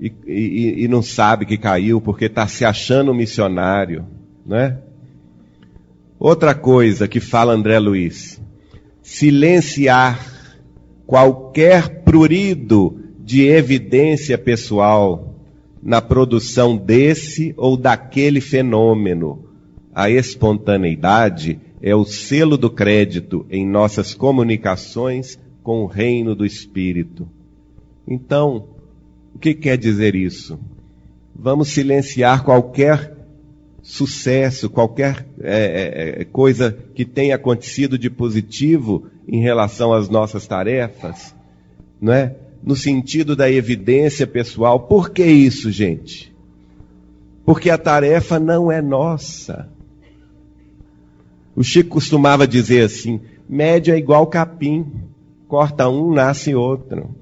e, 0.01 0.13
e, 0.27 0.85
e 0.85 0.89
não 0.89 1.03
sabe 1.03 1.45
que 1.45 1.59
caiu 1.59 2.01
porque 2.01 2.25
está 2.25 2.47
se 2.47 2.65
achando 2.65 3.13
missionário 3.13 4.07
né? 4.51 4.79
Outra 6.19 6.55
coisa 6.55 7.07
que 7.07 7.21
fala 7.21 7.53
André 7.53 7.79
Luiz: 7.79 8.41
silenciar 9.03 10.21
qualquer 11.07 12.03
prurido 12.03 13.01
de 13.21 13.47
evidência 13.47 14.37
pessoal 14.37 15.37
na 15.83 16.03
produção 16.03 16.77
desse 16.77 17.55
ou 17.57 17.77
daquele 17.77 18.41
fenômeno. 18.41 19.50
A 19.95 20.09
espontaneidade 20.09 21.61
é 21.83 21.95
o 21.95 22.05
selo 22.05 22.57
do 22.57 22.71
crédito 22.71 23.47
em 23.51 23.67
nossas 23.67 24.15
comunicações 24.15 25.39
com 25.63 25.83
o 25.83 25.87
reino 25.87 26.35
do 26.35 26.45
Espírito. 26.45 27.29
Então, 28.07 28.69
o 29.35 29.39
que 29.39 29.55
quer 29.55 29.77
dizer 29.77 30.15
isso? 30.15 30.59
Vamos 31.35 31.69
silenciar 31.69 32.45
qualquer 32.45 33.17
sucesso, 33.83 34.69
qualquer 34.69 35.27
é, 35.41 36.17
é, 36.19 36.21
é, 36.21 36.25
coisa 36.25 36.77
que 36.95 37.05
tenha 37.05 37.35
acontecido 37.35 37.99
de 37.99 38.11
positivo 38.11 39.07
em 39.27 39.41
relação 39.41 39.93
às 39.93 40.09
nossas 40.09 40.47
tarefas, 40.47 41.35
não 42.01 42.13
é? 42.13 42.37
No 42.63 42.77
sentido 42.77 43.35
da 43.35 43.51
evidência 43.51 44.27
pessoal. 44.27 44.81
Por 44.81 45.11
que 45.11 45.25
isso, 45.25 45.71
gente? 45.71 46.35
Porque 47.45 47.71
a 47.71 47.79
tarefa 47.79 48.39
não 48.39 48.71
é 48.71 48.83
nossa. 48.83 49.69
O 51.55 51.63
Chico 51.63 51.91
costumava 51.91 52.47
dizer 52.47 52.85
assim: 52.85 53.21
média 53.49 53.95
é 53.95 53.99
igual 53.99 54.27
capim, 54.27 54.87
corta 55.49 55.89
um, 55.89 56.13
nasce 56.13 56.55
outro. 56.55 57.15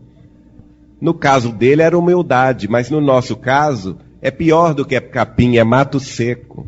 No 1.00 1.14
caso 1.14 1.52
dele 1.52 1.82
era 1.82 1.98
humildade, 1.98 2.68
mas 2.68 2.90
no 2.90 3.00
nosso 3.00 3.36
caso 3.36 3.98
é 4.20 4.30
pior 4.30 4.74
do 4.74 4.84
que 4.84 5.00
capim, 5.00 5.56
é 5.56 5.64
mato 5.64 6.00
seco. 6.00 6.66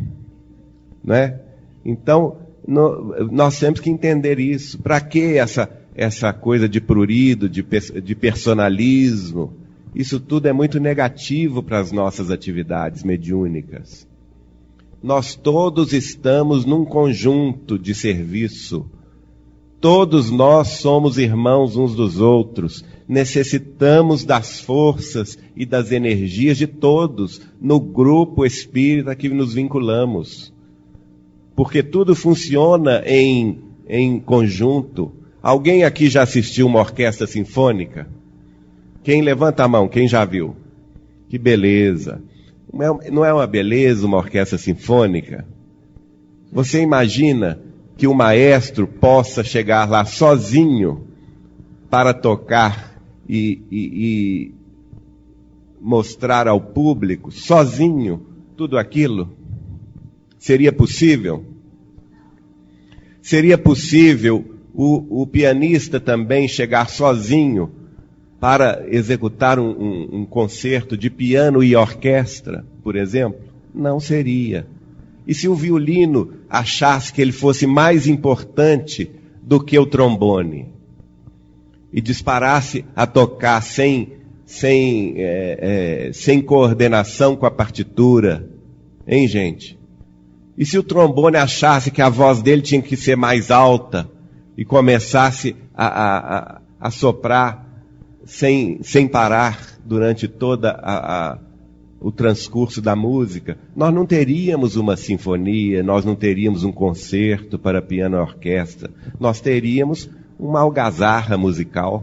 Né? 1.04 1.40
Então, 1.84 2.36
no, 2.66 3.28
nós 3.30 3.58
temos 3.58 3.80
que 3.80 3.90
entender 3.90 4.38
isso. 4.38 4.78
Para 4.78 5.00
que 5.00 5.36
essa, 5.36 5.68
essa 5.94 6.32
coisa 6.32 6.68
de 6.68 6.80
prurido, 6.80 7.48
de, 7.48 7.64
de 8.02 8.14
personalismo? 8.14 9.52
Isso 9.94 10.20
tudo 10.20 10.46
é 10.46 10.52
muito 10.52 10.78
negativo 10.78 11.62
para 11.62 11.80
as 11.80 11.90
nossas 11.90 12.30
atividades 12.30 13.02
mediúnicas. 13.02 14.06
Nós 15.02 15.34
todos 15.34 15.92
estamos 15.92 16.64
num 16.64 16.84
conjunto 16.84 17.78
de 17.78 17.94
serviço 17.94 18.86
Todos 19.80 20.30
nós 20.30 20.68
somos 20.80 21.16
irmãos 21.16 21.74
uns 21.74 21.94
dos 21.94 22.20
outros, 22.20 22.84
necessitamos 23.08 24.26
das 24.26 24.60
forças 24.60 25.38
e 25.56 25.64
das 25.64 25.90
energias 25.90 26.58
de 26.58 26.66
todos 26.66 27.40
no 27.58 27.80
grupo 27.80 28.44
espírita 28.44 29.16
que 29.16 29.30
nos 29.30 29.54
vinculamos. 29.54 30.52
Porque 31.56 31.82
tudo 31.82 32.14
funciona 32.14 33.02
em, 33.06 33.58
em 33.88 34.20
conjunto. 34.20 35.12
Alguém 35.42 35.82
aqui 35.82 36.10
já 36.10 36.24
assistiu 36.24 36.66
uma 36.66 36.80
orquestra 36.80 37.26
sinfônica? 37.26 38.06
Quem 39.02 39.22
levanta 39.22 39.64
a 39.64 39.68
mão? 39.68 39.88
Quem 39.88 40.06
já 40.06 40.26
viu? 40.26 40.54
Que 41.30 41.38
beleza. 41.38 42.22
Não 42.72 43.24
é 43.24 43.32
uma 43.32 43.46
beleza 43.46 44.06
uma 44.06 44.18
orquestra 44.18 44.56
sinfônica? 44.56 45.46
Você 46.52 46.80
imagina 46.80 47.60
que 47.96 48.06
o 48.06 48.14
maestro 48.14 48.86
possa 48.86 49.42
chegar 49.42 49.88
lá 49.88 50.04
sozinho 50.04 51.06
para 51.90 52.14
tocar 52.14 53.00
e, 53.28 53.60
e, 53.70 53.78
e 53.80 54.54
mostrar 55.80 56.46
ao 56.46 56.60
público, 56.60 57.30
sozinho, 57.30 58.26
tudo 58.56 58.78
aquilo? 58.78 59.36
Seria 60.38 60.72
possível? 60.72 61.44
Seria 63.20 63.58
possível 63.58 64.56
o, 64.72 65.22
o 65.22 65.26
pianista 65.26 66.00
também 66.00 66.48
chegar 66.48 66.88
sozinho 66.88 67.79
para 68.40 68.86
executar 68.88 69.58
um, 69.58 69.70
um, 69.70 70.08
um 70.20 70.24
concerto 70.24 70.96
de 70.96 71.10
piano 71.10 71.62
e 71.62 71.76
orquestra, 71.76 72.64
por 72.82 72.96
exemplo? 72.96 73.38
Não 73.74 74.00
seria. 74.00 74.66
E 75.26 75.34
se 75.34 75.46
o 75.46 75.54
violino 75.54 76.32
achasse 76.48 77.12
que 77.12 77.20
ele 77.20 77.32
fosse 77.32 77.66
mais 77.66 78.06
importante 78.06 79.10
do 79.42 79.62
que 79.62 79.78
o 79.78 79.84
trombone 79.84 80.72
e 81.92 82.00
disparasse 82.00 82.84
a 82.96 83.06
tocar 83.06 83.62
sem, 83.62 84.14
sem, 84.46 85.14
é, 85.18 86.08
é, 86.08 86.12
sem 86.12 86.40
coordenação 86.40 87.36
com 87.36 87.44
a 87.44 87.50
partitura, 87.50 88.48
hein, 89.06 89.28
gente? 89.28 89.78
E 90.56 90.64
se 90.64 90.78
o 90.78 90.82
trombone 90.82 91.36
achasse 91.36 91.90
que 91.90 92.00
a 92.00 92.08
voz 92.08 92.40
dele 92.40 92.62
tinha 92.62 92.80
que 92.80 92.96
ser 92.96 93.16
mais 93.16 93.50
alta 93.50 94.10
e 94.56 94.64
começasse 94.64 95.54
a, 95.74 95.86
a, 95.86 96.38
a, 96.38 96.60
a 96.80 96.90
soprar 96.90 97.69
sem, 98.24 98.82
sem 98.82 99.08
parar 99.08 99.78
durante 99.84 100.28
toda 100.28 100.70
a, 100.70 101.32
a 101.32 101.38
o 102.00 102.10
transcurso 102.10 102.80
da 102.80 102.96
música, 102.96 103.58
nós 103.76 103.92
não 103.92 104.06
teríamos 104.06 104.74
uma 104.74 104.96
sinfonia, 104.96 105.82
nós 105.82 106.02
não 106.02 106.16
teríamos 106.16 106.64
um 106.64 106.72
concerto 106.72 107.58
para 107.58 107.82
piano 107.82 108.16
e 108.16 108.20
orquestra, 108.20 108.90
nós 109.18 109.40
teríamos 109.40 110.08
uma 110.38 110.60
algazarra 110.60 111.36
musical. 111.36 112.02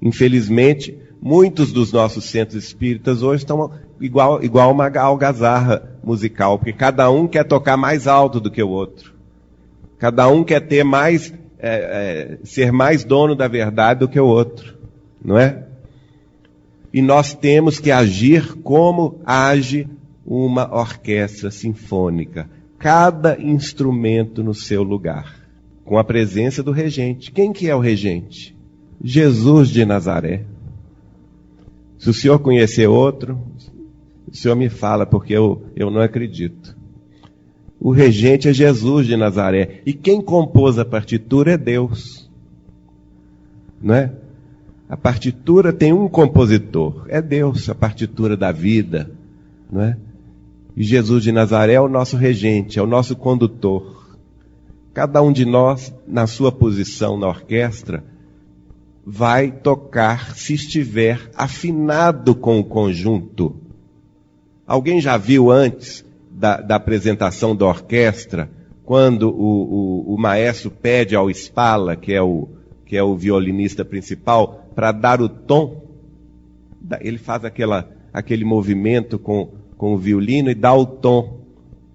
Infelizmente, 0.00 0.96
muitos 1.20 1.72
dos 1.72 1.92
nossos 1.92 2.24
centros 2.24 2.64
espíritas 2.64 3.22
hoje 3.22 3.42
estão 3.42 3.70
igual, 4.00 4.42
igual 4.42 4.72
uma 4.72 4.88
algazarra 4.98 5.90
musical, 6.02 6.58
porque 6.58 6.72
cada 6.72 7.10
um 7.10 7.28
quer 7.28 7.44
tocar 7.44 7.76
mais 7.76 8.06
alto 8.06 8.40
do 8.40 8.50
que 8.50 8.62
o 8.62 8.68
outro. 8.70 9.12
Cada 9.98 10.26
um 10.28 10.42
quer 10.42 10.60
ter 10.60 10.82
mais, 10.82 11.34
é, 11.58 12.38
é, 12.40 12.46
ser 12.46 12.72
mais 12.72 13.04
dono 13.04 13.34
da 13.36 13.46
verdade 13.46 14.00
do 14.00 14.08
que 14.08 14.18
o 14.18 14.24
outro, 14.24 14.79
não 15.24 15.38
é? 15.38 15.66
E 16.92 17.00
nós 17.00 17.34
temos 17.34 17.78
que 17.78 17.90
agir 17.90 18.54
como 18.62 19.20
age 19.24 19.88
uma 20.26 20.74
orquestra 20.74 21.50
sinfônica. 21.50 22.48
Cada 22.78 23.40
instrumento 23.40 24.42
no 24.42 24.54
seu 24.54 24.82
lugar. 24.82 25.36
Com 25.84 25.98
a 25.98 26.04
presença 26.04 26.62
do 26.62 26.72
regente. 26.72 27.30
Quem 27.30 27.52
que 27.52 27.68
é 27.68 27.74
o 27.74 27.80
regente? 27.80 28.56
Jesus 29.02 29.68
de 29.68 29.84
Nazaré. 29.84 30.44
Se 31.98 32.10
o 32.10 32.14
senhor 32.14 32.38
conhecer 32.38 32.86
outro, 32.86 33.40
o 34.30 34.34
senhor 34.34 34.54
me 34.54 34.68
fala, 34.68 35.04
porque 35.04 35.32
eu, 35.32 35.66
eu 35.76 35.90
não 35.90 36.00
acredito. 36.00 36.76
O 37.78 37.90
regente 37.90 38.48
é 38.48 38.52
Jesus 38.52 39.06
de 39.06 39.16
Nazaré. 39.16 39.80
E 39.86 39.92
quem 39.92 40.20
compôs 40.20 40.78
a 40.78 40.84
partitura 40.84 41.52
é 41.52 41.58
Deus. 41.58 42.30
Não 43.80 43.94
é? 43.94 44.12
A 44.90 44.96
partitura 44.96 45.72
tem 45.72 45.92
um 45.92 46.08
compositor, 46.08 47.06
é 47.08 47.22
Deus, 47.22 47.70
a 47.70 47.74
partitura 47.76 48.36
da 48.36 48.50
vida, 48.50 49.08
não 49.70 49.82
é? 49.82 49.96
E 50.76 50.82
Jesus 50.82 51.22
de 51.22 51.30
Nazaré 51.30 51.74
é 51.74 51.80
o 51.80 51.88
nosso 51.88 52.16
regente, 52.16 52.76
é 52.76 52.82
o 52.82 52.88
nosso 52.88 53.14
condutor. 53.14 54.18
Cada 54.92 55.22
um 55.22 55.32
de 55.32 55.44
nós, 55.44 55.94
na 56.08 56.26
sua 56.26 56.50
posição 56.50 57.16
na 57.16 57.28
orquestra, 57.28 58.02
vai 59.06 59.52
tocar 59.52 60.34
se 60.34 60.54
estiver 60.54 61.30
afinado 61.36 62.34
com 62.34 62.58
o 62.58 62.64
conjunto. 62.64 63.54
Alguém 64.66 65.00
já 65.00 65.16
viu 65.16 65.52
antes 65.52 66.04
da, 66.32 66.60
da 66.60 66.74
apresentação 66.74 67.54
da 67.54 67.66
orquestra, 67.66 68.50
quando 68.84 69.30
o, 69.30 69.34
o, 70.08 70.14
o, 70.14 70.18
maestro 70.18 70.68
pede 70.68 71.14
ao 71.14 71.30
Spala, 71.30 71.94
que 71.94 72.12
é 72.12 72.20
o, 72.20 72.48
que 72.84 72.96
é 72.96 73.02
o 73.04 73.16
violinista 73.16 73.84
principal, 73.84 74.59
para 74.74 74.92
dar 74.92 75.20
o 75.20 75.28
tom? 75.28 75.82
Ele 77.00 77.18
faz 77.18 77.44
aquela, 77.44 77.88
aquele 78.12 78.44
movimento 78.44 79.18
com, 79.18 79.52
com 79.76 79.94
o 79.94 79.98
violino 79.98 80.50
e 80.50 80.54
dá 80.54 80.74
o 80.74 80.86
tom, 80.86 81.40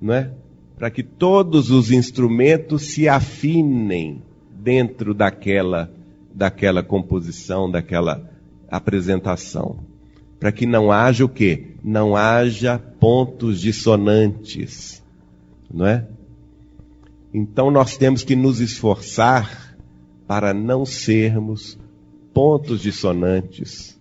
não 0.02 0.14
é? 0.14 0.32
Para 0.78 0.90
que 0.90 1.04
todos 1.04 1.72
os 1.72 1.92
instrumentos 1.92 2.94
se 2.94 3.08
afinem 3.08 4.22
dentro 4.52 5.14
daquela 5.14 5.90
daquela 6.36 6.84
composição, 6.84 7.72
daquela 7.72 8.30
apresentação. 8.70 9.80
Para 10.38 10.52
que 10.52 10.66
não 10.66 10.92
haja 10.92 11.24
o 11.24 11.30
quê? 11.30 11.76
Não 11.82 12.16
haja 12.16 12.78
pontos 12.78 13.62
dissonantes, 13.62 15.02
não 15.74 15.88
é? 15.88 16.06
Então 17.34 17.72
nós 17.72 17.96
temos 17.96 18.24
que 18.24 18.36
nos 18.36 18.60
esforçar 18.60 19.78
para 20.28 20.54
não 20.54 20.86
sermos 20.86 21.80
pontos 22.36 22.82
dissonantes 22.82 24.00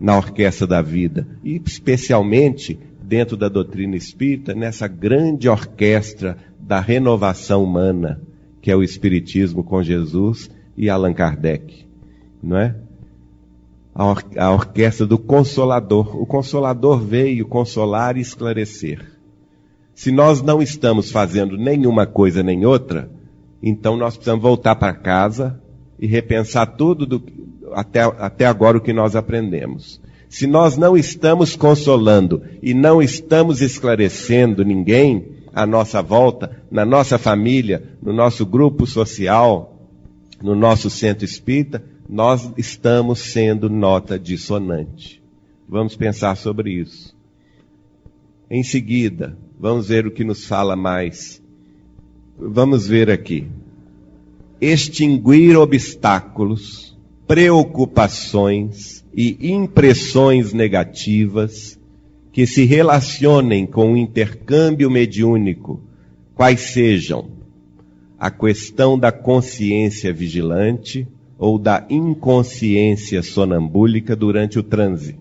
na 0.00 0.16
orquestra 0.16 0.66
da 0.66 0.82
vida, 0.82 1.28
e 1.44 1.62
especialmente 1.64 2.78
dentro 3.00 3.36
da 3.36 3.48
doutrina 3.48 3.94
espírita, 3.94 4.54
nessa 4.54 4.88
grande 4.88 5.48
orquestra 5.48 6.36
da 6.58 6.80
renovação 6.80 7.62
humana 7.62 8.20
que 8.66 8.70
é 8.72 8.74
o 8.74 8.82
Espiritismo 8.82 9.62
com 9.62 9.80
Jesus 9.80 10.50
e 10.76 10.90
Allan 10.90 11.14
Kardec, 11.14 11.86
não 12.42 12.58
é? 12.58 12.74
A, 13.94 14.04
or 14.04 14.24
a 14.36 14.50
orquestra 14.50 15.06
do 15.06 15.16
Consolador. 15.18 16.20
O 16.20 16.26
Consolador 16.26 16.98
veio 16.98 17.46
consolar 17.46 18.16
e 18.16 18.20
esclarecer. 18.20 19.08
Se 19.94 20.10
nós 20.10 20.42
não 20.42 20.60
estamos 20.60 21.12
fazendo 21.12 21.56
nenhuma 21.56 22.08
coisa 22.08 22.42
nem 22.42 22.66
outra, 22.66 23.08
então 23.62 23.96
nós 23.96 24.16
precisamos 24.16 24.42
voltar 24.42 24.74
para 24.74 24.92
casa 24.92 25.62
e 25.98 26.06
repensar 26.06 26.66
tudo 26.76 27.06
do, 27.06 27.22
até, 27.72 28.00
até 28.00 28.46
agora 28.46 28.78
o 28.78 28.80
que 28.80 28.92
nós 28.92 29.16
aprendemos. 29.16 30.00
Se 30.28 30.46
nós 30.46 30.76
não 30.76 30.96
estamos 30.96 31.54
consolando 31.54 32.42
e 32.62 32.74
não 32.74 33.00
estamos 33.00 33.60
esclarecendo 33.60 34.64
ninguém, 34.64 35.36
à 35.56 35.64
nossa 35.64 36.02
volta, 36.02 36.62
na 36.70 36.84
nossa 36.84 37.16
família, 37.16 37.82
no 38.02 38.12
nosso 38.12 38.44
grupo 38.44 38.86
social, 38.86 39.74
no 40.42 40.54
nosso 40.54 40.90
centro 40.90 41.24
espírita, 41.24 41.82
nós 42.06 42.52
estamos 42.58 43.20
sendo 43.20 43.70
nota 43.70 44.18
dissonante. 44.18 45.22
Vamos 45.66 45.96
pensar 45.96 46.36
sobre 46.36 46.72
isso. 46.72 47.16
Em 48.50 48.62
seguida, 48.62 49.34
vamos 49.58 49.88
ver 49.88 50.06
o 50.06 50.10
que 50.10 50.24
nos 50.24 50.44
fala 50.44 50.76
mais. 50.76 51.42
Vamos 52.38 52.86
ver 52.86 53.10
aqui. 53.10 53.48
Extinguir 54.60 55.56
obstáculos, 55.56 56.96
preocupações 57.26 59.04
e 59.14 59.50
impressões 59.52 60.52
negativas 60.52 61.78
que 62.32 62.46
se 62.46 62.64
relacionem 62.64 63.66
com 63.66 63.92
o 63.92 63.96
intercâmbio 63.96 64.90
mediúnico, 64.90 65.80
quais 66.34 66.60
sejam 66.60 67.30
a 68.18 68.30
questão 68.30 68.98
da 68.98 69.10
consciência 69.10 70.12
vigilante 70.12 71.06
ou 71.38 71.58
da 71.58 71.86
inconsciência 71.88 73.22
sonambúlica 73.22 74.16
durante 74.16 74.58
o 74.58 74.62
transe. 74.62 75.16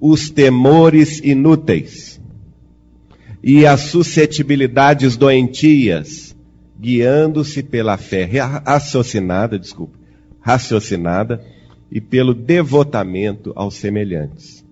Os 0.00 0.30
temores 0.30 1.20
inúteis 1.20 2.20
e 3.42 3.66
as 3.66 3.80
suscetibilidades 3.82 5.16
doentias, 5.16 6.33
guiando-se 6.78 7.62
pela 7.62 7.96
fé 7.96 8.24
raciocinada, 8.64 9.58
desculpa, 9.58 9.98
raciocinada 10.40 11.44
e 11.90 12.00
pelo 12.00 12.34
devotamento 12.34 13.52
aos 13.54 13.74
semelhantes. 13.74 14.64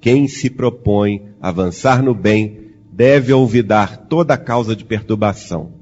Quem 0.00 0.28
se 0.28 0.48
propõe 0.48 1.28
avançar 1.40 2.02
no 2.02 2.14
bem 2.14 2.70
deve 2.90 3.32
olvidar 3.32 3.96
toda 4.08 4.36
causa 4.36 4.74
de 4.74 4.84
perturbação. 4.84 5.72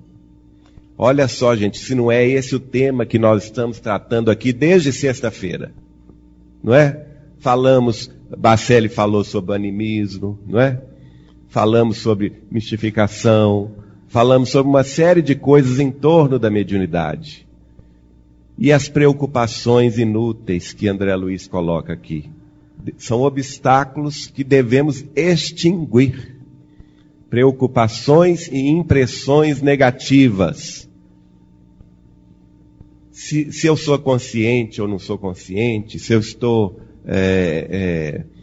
Olha 0.97 1.29
só, 1.29 1.55
gente, 1.55 1.79
se 1.79 1.95
não 1.95 2.11
é 2.11 2.27
esse 2.27 2.57
o 2.57 2.61
tema 2.61 3.07
que 3.07 3.19
nós 3.19 3.45
estamos 3.45 3.79
tratando 3.79 4.31
aqui 4.31 4.53
desde 4.53 4.93
sexta-feira, 4.93 5.73
não 6.62 6.75
é? 6.75 7.07
Falamos, 7.38 8.11
Bacelli 8.37 8.88
falou 8.88 9.23
sobre 9.23 9.55
animismo, 9.55 10.41
não 10.45 10.59
é? 10.59 10.83
Falamos 11.49 11.99
sobre 11.99 12.43
mistificação, 12.51 13.71
falamos 14.09 14.49
sobre 14.51 14.68
uma 14.68 14.83
série 14.83 15.23
de 15.23 15.35
coisas 15.35 15.79
em 15.79 15.90
torno 15.90 16.38
da 16.38 16.51
mediunidade. 16.51 17.47
E 18.59 18.73
as 18.73 18.88
preocupações 18.88 19.99
inúteis 19.99 20.73
que 20.73 20.88
André 20.88 21.14
Luiz 21.14 21.47
coloca 21.47 21.92
aqui 21.92 22.29
são 22.97 23.23
obstáculos 23.23 24.27
que 24.27 24.42
devemos 24.42 25.05
extinguir. 25.14 26.37
Preocupações 27.29 28.49
e 28.49 28.68
impressões 28.68 29.61
negativas. 29.61 30.88
Se, 33.11 33.53
se 33.53 33.66
eu 33.66 33.77
sou 33.77 33.99
consciente 33.99 34.81
ou 34.81 34.88
não 34.88 34.99
sou 34.99 35.18
consciente, 35.18 35.99
se 35.99 36.14
eu 36.14 36.21
estou 36.21 36.81
é, 37.05 37.66
é, 37.71 38.38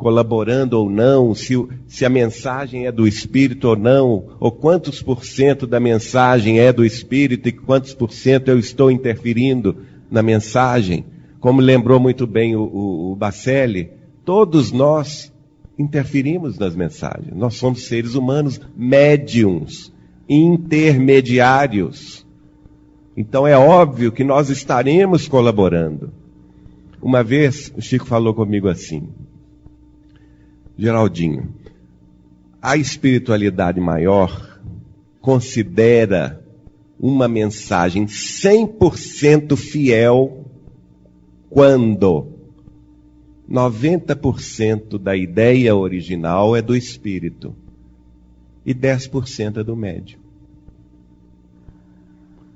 colaborando 0.00 0.78
ou 0.78 0.88
não, 0.88 1.34
se, 1.34 1.54
se, 1.86 2.06
a 2.06 2.08
mensagem 2.08 2.86
é 2.86 2.90
do 2.90 3.06
Espírito 3.06 3.68
ou 3.68 3.76
não, 3.76 4.30
ou 4.40 4.50
quantos 4.50 5.02
por 5.02 5.26
cento 5.26 5.66
da 5.66 5.78
mensagem 5.78 6.58
é 6.58 6.72
do 6.72 6.86
Espírito 6.86 7.50
e 7.50 7.52
quantos 7.52 7.92
por 7.92 8.10
cento 8.10 8.48
eu 8.48 8.58
estou 8.58 8.90
interferindo 8.90 9.76
na 10.10 10.22
mensagem. 10.22 11.04
Como 11.38 11.60
lembrou 11.60 12.00
muito 12.00 12.26
bem 12.26 12.56
o, 12.56 12.62
o, 12.62 13.12
o 13.12 13.16
Bacelli, 13.16 13.90
todos 14.24 14.72
nós 14.72 15.30
interferimos 15.78 16.58
nas 16.58 16.74
mensagens. 16.74 17.36
Nós 17.36 17.56
somos 17.56 17.84
seres 17.84 18.14
humanos 18.14 18.58
médiums, 18.74 19.92
intermediários. 20.26 22.26
Então 23.14 23.46
é 23.46 23.58
óbvio 23.58 24.10
que 24.10 24.24
nós 24.24 24.48
estaremos 24.48 25.28
colaborando. 25.28 26.10
Uma 27.02 27.22
vez 27.22 27.70
o 27.76 27.82
Chico 27.82 28.06
falou 28.06 28.32
comigo 28.32 28.66
assim: 28.66 29.10
Geraldinho, 30.80 31.54
a 32.62 32.74
espiritualidade 32.74 33.78
maior 33.78 34.58
considera 35.20 36.42
uma 36.98 37.28
mensagem 37.28 38.06
100% 38.06 39.56
fiel 39.56 40.46
quando 41.50 42.28
90% 43.50 44.98
da 44.98 45.14
ideia 45.14 45.76
original 45.76 46.56
é 46.56 46.62
do 46.62 46.74
espírito 46.74 47.54
e 48.64 48.74
10% 48.74 49.58
é 49.58 49.64
do 49.64 49.76
médium. 49.76 50.18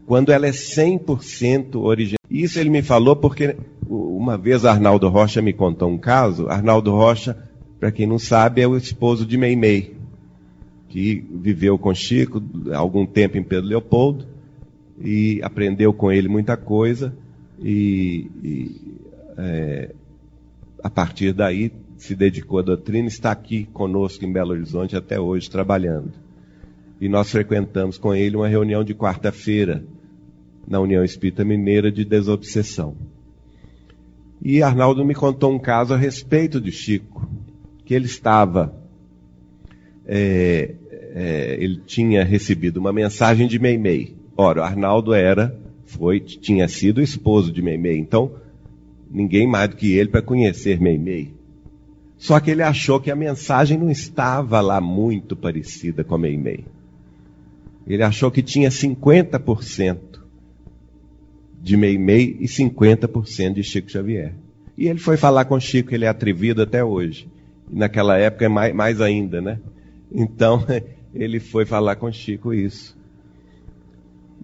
Quando 0.07 0.33
ela 0.33 0.47
é 0.47 0.51
100% 0.51 1.77
original. 1.77 2.19
Isso 2.31 2.59
ele 2.59 2.71
me 2.71 2.83
falou 2.83 3.17
porque 3.17 3.57
uma 3.87 4.39
vez 4.39 4.65
Arnaldo 4.65 5.09
Rocha 5.09 5.43
me 5.43 5.53
contou 5.53 5.91
um 5.91 5.99
caso. 5.99 6.49
Arnaldo 6.49 6.91
Rocha, 6.91 7.44
para 7.85 7.93
quem 7.93 8.07
não 8.07 8.19
sabe, 8.19 8.63
é 8.63 8.67
o 8.67 8.79
esposo 8.79 9.27
de 9.27 9.37
Meimei, 9.37 9.95
que 10.89 11.23
viveu 11.31 11.77
com 11.77 11.95
Chico 11.95 12.43
algum 12.73 13.05
tempo 13.05 13.37
em 13.37 13.43
Pedro 13.43 13.69
Leopoldo 13.69 14.27
e 14.99 15.39
aprendeu 15.43 15.93
com 15.93 16.11
ele 16.11 16.27
muita 16.27 16.57
coisa 16.57 17.15
e, 17.63 18.31
e 18.43 18.81
é, 19.37 19.95
a 20.83 20.89
partir 20.89 21.35
daí 21.35 21.71
se 21.99 22.15
dedicou 22.15 22.61
à 22.61 22.63
doutrina, 22.63 23.07
está 23.07 23.31
aqui 23.31 23.69
conosco 23.71 24.25
em 24.25 24.33
Belo 24.33 24.53
Horizonte 24.53 24.97
até 24.97 25.21
hoje 25.21 25.51
trabalhando. 25.51 26.13
E 26.99 27.07
nós 27.07 27.31
frequentamos 27.31 27.99
com 27.99 28.15
ele 28.15 28.35
uma 28.35 28.49
reunião 28.49 28.83
de 28.83 28.95
quarta-feira 28.95 29.85
na 30.67 30.81
União 30.81 31.05
Espírita 31.05 31.45
Mineira 31.45 31.93
de 31.93 32.03
Desobsessão. 32.03 32.97
E 34.43 34.63
Arnaldo 34.63 35.05
me 35.05 35.15
contou 35.15 35.53
um 35.53 35.59
caso 35.59 35.93
a 35.93 35.99
respeito 35.99 36.59
de 36.63 36.73
Chico, 36.73 37.29
que 37.85 37.95
ele 37.95 38.07
estava, 38.07 38.75
é, 40.07 40.75
é, 41.15 41.57
ele 41.61 41.81
tinha 41.87 42.25
recebido 42.25 42.79
uma 42.79 42.93
mensagem 42.93 43.47
de 43.47 43.59
Meimei. 43.59 44.15
Ora, 44.37 44.65
Arnaldo 44.65 45.13
era, 45.13 45.57
foi, 45.85 46.21
tinha 46.21 46.67
sido 46.67 47.01
esposo 47.01 47.53
de 47.53 47.63
Meimei, 47.63 47.99
então 47.99 48.33
ninguém 49.11 49.47
mais 49.47 49.71
do 49.71 49.77
que 49.77 49.93
ele 49.93 50.09
para 50.09 50.23
conhecer 50.23 50.81
Meimei. 50.81 51.33
Só 52.17 52.41
que 52.41 52.51
ele 52.51 52.63
achou 52.63 53.01
que 53.01 53.11
a 53.11 53.17
mensagem 53.17 53.79
não 53.79 53.91
estava 53.91 54.61
lá 54.61 54.81
muito 54.81 55.37
parecida 55.37 56.03
com 56.03 56.15
a 56.15 56.19
Meimei. 56.19 56.65
Ele 57.87 58.03
achou 58.03 58.31
que 58.31 58.43
tinha 58.43 58.71
50% 58.71 59.99
de 61.61 61.77
Meimei 61.77 62.37
e 62.41 62.47
50% 62.47 63.53
de 63.53 63.63
Chico 63.63 63.91
Xavier. 63.91 64.35
E 64.77 64.89
ele 64.89 64.99
foi 64.99 65.17
falar 65.17 65.45
com 65.45 65.61
Chico, 65.61 65.95
ele 65.95 66.05
é 66.05 66.09
atrevido 66.09 66.63
até 66.63 66.83
hoje. 66.83 67.29
Naquela 67.71 68.17
época 68.19 68.45
é 68.45 68.49
mais, 68.49 68.75
mais 68.75 69.01
ainda, 69.01 69.41
né? 69.41 69.59
Então, 70.13 70.65
ele 71.15 71.41
foi 71.41 71.65
falar 71.65 71.97
com 71.97 72.11
Chico 72.13 72.53
isso. 72.53 72.97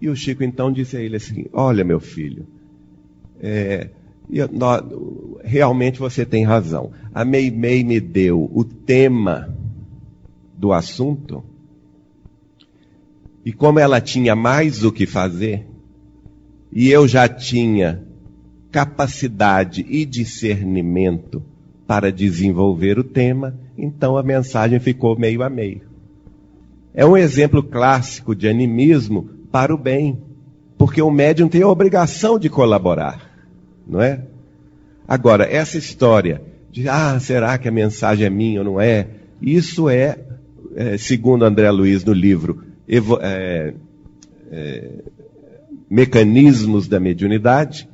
E 0.01 0.09
o 0.09 0.17
Chico 0.17 0.43
então 0.43 0.73
disse 0.73 0.97
a 0.97 1.01
ele 1.01 1.17
assim: 1.17 1.47
Olha, 1.53 1.85
meu 1.85 2.01
filho, 2.01 2.47
é, 3.41 3.91
nós, 4.51 4.83
realmente 5.43 5.99
você 5.99 6.25
tem 6.25 6.45
razão. 6.45 6.93
A 7.15 7.25
Meimei 7.25 7.85
me 7.85 8.01
deu 8.01 8.51
o 8.53 8.65
tema 8.65 9.55
do 10.57 10.73
assunto, 10.73 11.43
e 13.45 13.53
como 13.53 13.79
ela 13.79 14.01
tinha 14.01 14.37
mais 14.37 14.85
o 14.85 14.93
que 14.93 15.07
fazer, 15.07 15.67
e 16.73 16.91
eu 16.91 17.09
já 17.09 17.29
tinha 17.29 18.03
capacidade 18.71 19.85
e 19.89 20.05
discernimento 20.05 21.43
para 21.91 22.13
desenvolver 22.13 23.01
o 23.01 23.03
tema, 23.03 23.59
então 23.77 24.17
a 24.17 24.23
mensagem 24.23 24.79
ficou 24.79 25.19
meio 25.19 25.43
a 25.43 25.51
meio. 25.51 25.81
É 26.95 27.05
um 27.05 27.17
exemplo 27.17 27.65
clássico 27.65 28.33
de 28.33 28.47
animismo 28.47 29.29
para 29.51 29.75
o 29.75 29.77
bem, 29.77 30.17
porque 30.79 31.03
o 31.03 31.11
médium 31.11 31.49
tem 31.49 31.63
a 31.63 31.67
obrigação 31.67 32.39
de 32.39 32.49
colaborar, 32.49 33.29
não 33.85 34.01
é? 34.01 34.21
Agora, 35.09 35.53
essa 35.53 35.79
história 35.79 36.41
de, 36.71 36.89
ah, 36.89 37.19
será 37.19 37.59
que 37.59 37.67
a 37.67 37.73
mensagem 37.73 38.25
é 38.25 38.31
minha 38.31 38.61
ou 38.61 38.65
não 38.65 38.81
é? 38.81 39.09
Isso 39.43 39.89
é, 39.89 40.17
é 40.77 40.97
segundo 40.97 41.45
André 41.45 41.73
Luiz 41.73 42.05
no 42.05 42.13
livro, 42.13 42.63
é, 42.89 43.75
é, 44.53 44.91
Mecanismos 45.91 46.87
da 46.87 47.01
Mediunidade, 47.01 47.89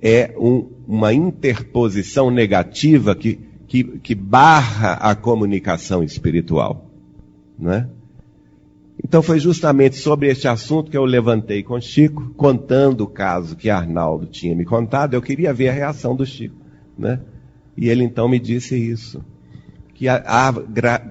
é 0.00 0.32
um, 0.38 0.68
uma 0.92 1.14
interposição 1.14 2.30
negativa 2.30 3.16
que, 3.16 3.40
que, 3.66 3.82
que 3.82 4.14
barra 4.14 4.92
a 4.92 5.14
comunicação 5.14 6.02
espiritual. 6.02 6.84
Não 7.58 7.72
é? 7.72 7.88
Então 9.02 9.22
foi 9.22 9.38
justamente 9.38 9.96
sobre 9.96 10.28
este 10.28 10.46
assunto 10.46 10.90
que 10.90 10.96
eu 10.96 11.06
levantei 11.06 11.62
com 11.62 11.80
Chico, 11.80 12.34
contando 12.36 13.04
o 13.04 13.06
caso 13.06 13.56
que 13.56 13.70
Arnaldo 13.70 14.26
tinha 14.26 14.54
me 14.54 14.66
contado. 14.66 15.14
Eu 15.14 15.22
queria 15.22 15.54
ver 15.54 15.70
a 15.70 15.72
reação 15.72 16.14
do 16.14 16.26
Chico, 16.26 16.56
né? 16.98 17.20
E 17.74 17.88
ele 17.88 18.04
então 18.04 18.28
me 18.28 18.38
disse 18.38 18.76
isso, 18.76 19.24
que 19.94 20.08
há, 20.08 20.22
há 20.26 20.52
gra, 20.52 21.10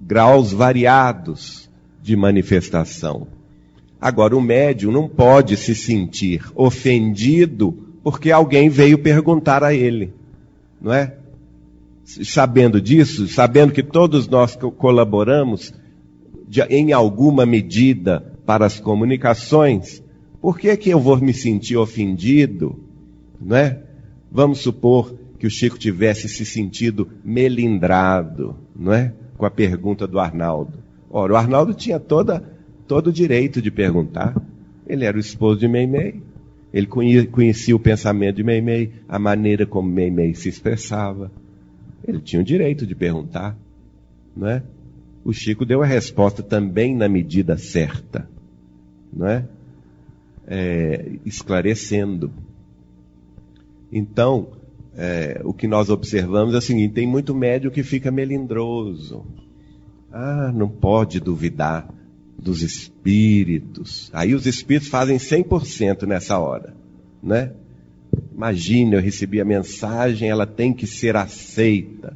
graus 0.00 0.50
variados 0.50 1.70
de 2.00 2.16
manifestação. 2.16 3.26
Agora, 4.00 4.34
o 4.34 4.40
médium 4.40 4.90
não 4.90 5.06
pode 5.06 5.58
se 5.58 5.74
sentir 5.74 6.42
ofendido 6.54 7.83
porque 8.04 8.30
alguém 8.30 8.68
veio 8.68 8.98
perguntar 8.98 9.64
a 9.64 9.72
ele, 9.72 10.12
não 10.78 10.92
é? 10.92 11.16
Sabendo 12.04 12.78
disso, 12.78 13.26
sabendo 13.26 13.72
que 13.72 13.82
todos 13.82 14.28
nós 14.28 14.54
colaboramos, 14.76 15.72
de, 16.46 16.60
em 16.64 16.92
alguma 16.92 17.46
medida 17.46 18.20
para 18.44 18.66
as 18.66 18.78
comunicações, 18.78 20.02
por 20.38 20.58
que, 20.58 20.76
que 20.76 20.90
eu 20.90 21.00
vou 21.00 21.16
me 21.16 21.32
sentir 21.32 21.78
ofendido? 21.78 22.78
Não 23.40 23.56
é? 23.56 23.80
Vamos 24.30 24.58
supor 24.58 25.14
que 25.38 25.46
o 25.46 25.50
Chico 25.50 25.78
tivesse 25.78 26.28
se 26.28 26.44
sentido 26.44 27.08
melindrado, 27.24 28.54
não 28.76 28.92
é? 28.92 29.14
Com 29.38 29.46
a 29.46 29.50
pergunta 29.50 30.06
do 30.06 30.18
Arnaldo. 30.18 30.74
Ora, 31.10 31.32
o 31.32 31.36
Arnaldo 31.36 31.72
tinha 31.72 31.98
toda, 31.98 32.44
todo 32.86 33.06
o 33.06 33.12
direito 33.12 33.62
de 33.62 33.70
perguntar. 33.70 34.36
Ele 34.86 35.06
era 35.06 35.16
o 35.16 35.20
esposo 35.20 35.60
de 35.60 35.66
Meimei. 35.66 36.20
Ele 36.74 36.88
conhecia 37.28 37.76
o 37.76 37.78
pensamento 37.78 38.34
de 38.34 38.42
Meimei, 38.42 38.92
a 39.08 39.16
maneira 39.16 39.64
como 39.64 39.88
Meimei 39.88 40.34
se 40.34 40.48
expressava. 40.48 41.30
Ele 42.04 42.20
tinha 42.20 42.42
o 42.42 42.44
direito 42.44 42.84
de 42.84 42.96
perguntar, 42.96 43.56
não 44.36 44.48
é? 44.48 44.60
o 45.24 45.32
Chico 45.32 45.64
deu 45.64 45.82
a 45.82 45.86
resposta 45.86 46.42
também 46.42 46.96
na 46.96 47.08
medida 47.08 47.56
certa, 47.56 48.28
não 49.12 49.28
é? 49.28 49.44
é 50.48 51.12
esclarecendo. 51.24 52.32
Então, 53.92 54.48
é, 54.96 55.40
o 55.44 55.54
que 55.54 55.68
nós 55.68 55.90
observamos 55.90 56.54
é 56.54 56.58
o 56.58 56.60
seguinte: 56.60 56.92
tem 56.92 57.06
muito 57.06 57.32
médium 57.32 57.70
que 57.70 57.84
fica 57.84 58.10
melindroso. 58.10 59.24
Ah, 60.12 60.50
não 60.52 60.68
pode 60.68 61.20
duvidar 61.20 61.88
dos 62.44 62.62
espíritos. 62.62 64.10
Aí 64.12 64.34
os 64.34 64.46
espíritos 64.46 64.88
fazem 64.88 65.16
100% 65.16 66.06
nessa 66.06 66.38
hora, 66.38 66.74
né? 67.22 67.52
Imagina, 68.32 68.96
eu 68.96 69.00
recebi 69.00 69.40
a 69.40 69.44
mensagem, 69.44 70.28
ela 70.28 70.46
tem 70.46 70.72
que 70.72 70.86
ser 70.86 71.16
aceita. 71.16 72.14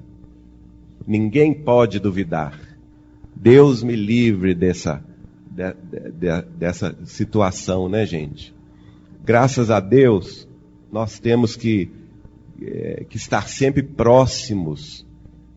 Ninguém 1.07 1.55
pode 1.55 1.99
duvidar. 1.99 2.61
Deus 3.35 3.83
me 3.83 3.97
livre 3.97 4.55
dessa, 4.55 5.03
de, 5.51 5.73
de, 6.13 6.43
dessa 6.59 6.95
situação, 7.07 7.89
né, 7.89 8.05
gente? 8.05 8.55
Graças 9.25 9.71
a 9.71 9.81
Deus, 9.81 10.47
nós 10.93 11.19
temos 11.19 11.57
que, 11.57 11.91
é, 12.61 13.07
que 13.09 13.17
estar 13.17 13.49
sempre 13.49 13.83
próximos 13.83 15.07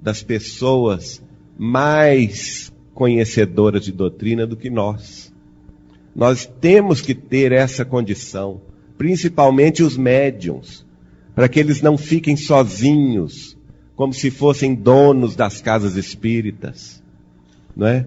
das 0.01 0.23
pessoas 0.23 1.21
mais 1.57 2.70
conhecedoras 2.93 3.84
de 3.84 3.91
doutrina 3.91 4.45
do 4.45 4.56
que 4.56 4.69
nós. 4.69 5.34
Nós 6.15 6.45
temos 6.45 7.01
que 7.01 7.15
ter 7.15 7.51
essa 7.51 7.86
condição, 7.86 8.62
principalmente 8.97 9.84
os 9.84 9.95
médiums, 9.95 10.86
para 11.34 11.47
que 11.47 11.60
eles 11.60 11.82
não 11.82 11.97
fiquem 11.97 12.36
sozinhos, 12.36 13.58
como 13.95 14.13
se 14.13 14.30
fossem 14.30 14.75
donos 14.75 15.36
das 15.36 15.62
casas 15.62 15.95
espíritas 15.95 17.01
não 17.75 17.88
é? 17.88 18.06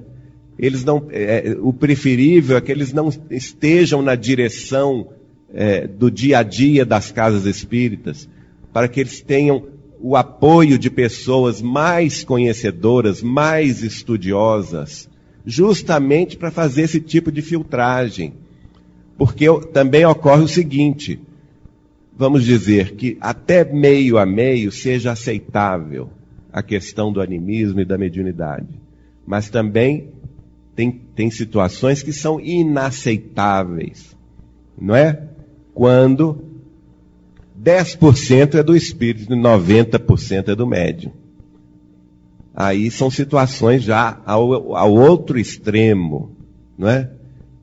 Eles 0.58 0.84
não, 0.84 1.08
é, 1.10 1.56
o 1.60 1.72
preferível 1.72 2.56
é 2.56 2.60
que 2.60 2.70
eles 2.70 2.92
não 2.92 3.10
estejam 3.30 4.02
na 4.02 4.14
direção 4.14 5.08
é, 5.52 5.86
do 5.86 6.10
dia 6.10 6.38
a 6.38 6.42
dia 6.42 6.84
das 6.84 7.10
casas 7.10 7.44
espíritas, 7.44 8.28
para 8.72 8.86
que 8.86 9.00
eles 9.00 9.20
tenham 9.20 9.66
o 10.06 10.16
apoio 10.16 10.78
de 10.78 10.90
pessoas 10.90 11.62
mais 11.62 12.22
conhecedoras, 12.22 13.22
mais 13.22 13.82
estudiosas, 13.82 15.08
justamente 15.46 16.36
para 16.36 16.50
fazer 16.50 16.82
esse 16.82 17.00
tipo 17.00 17.32
de 17.32 17.40
filtragem. 17.40 18.34
Porque 19.16 19.46
também 19.72 20.04
ocorre 20.04 20.42
o 20.42 20.48
seguinte: 20.48 21.18
vamos 22.14 22.44
dizer 22.44 22.96
que 22.96 23.16
até 23.18 23.64
meio 23.64 24.18
a 24.18 24.26
meio 24.26 24.70
seja 24.70 25.12
aceitável 25.12 26.10
a 26.52 26.62
questão 26.62 27.10
do 27.10 27.22
animismo 27.22 27.80
e 27.80 27.84
da 27.86 27.96
mediunidade. 27.96 28.78
Mas 29.26 29.48
também 29.48 30.10
tem, 30.76 31.00
tem 31.14 31.30
situações 31.30 32.02
que 32.02 32.12
são 32.12 32.38
inaceitáveis. 32.38 34.14
Não 34.78 34.94
é? 34.94 35.30
Quando 35.72 36.43
10% 37.64 38.56
é 38.56 38.62
do 38.62 38.76
espírito 38.76 39.32
e 39.32 39.36
90% 39.36 40.48
é 40.48 40.54
do 40.54 40.66
médium. 40.66 41.12
Aí 42.54 42.90
são 42.90 43.10
situações 43.10 43.82
já 43.82 44.20
ao, 44.26 44.76
ao 44.76 44.92
outro 44.92 45.38
extremo, 45.38 46.36
não 46.76 46.88
é? 46.88 47.10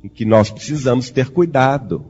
Em 0.04 0.10
que 0.10 0.26
nós 0.26 0.50
precisamos 0.50 1.12
ter 1.12 1.30
cuidado. 1.30 2.04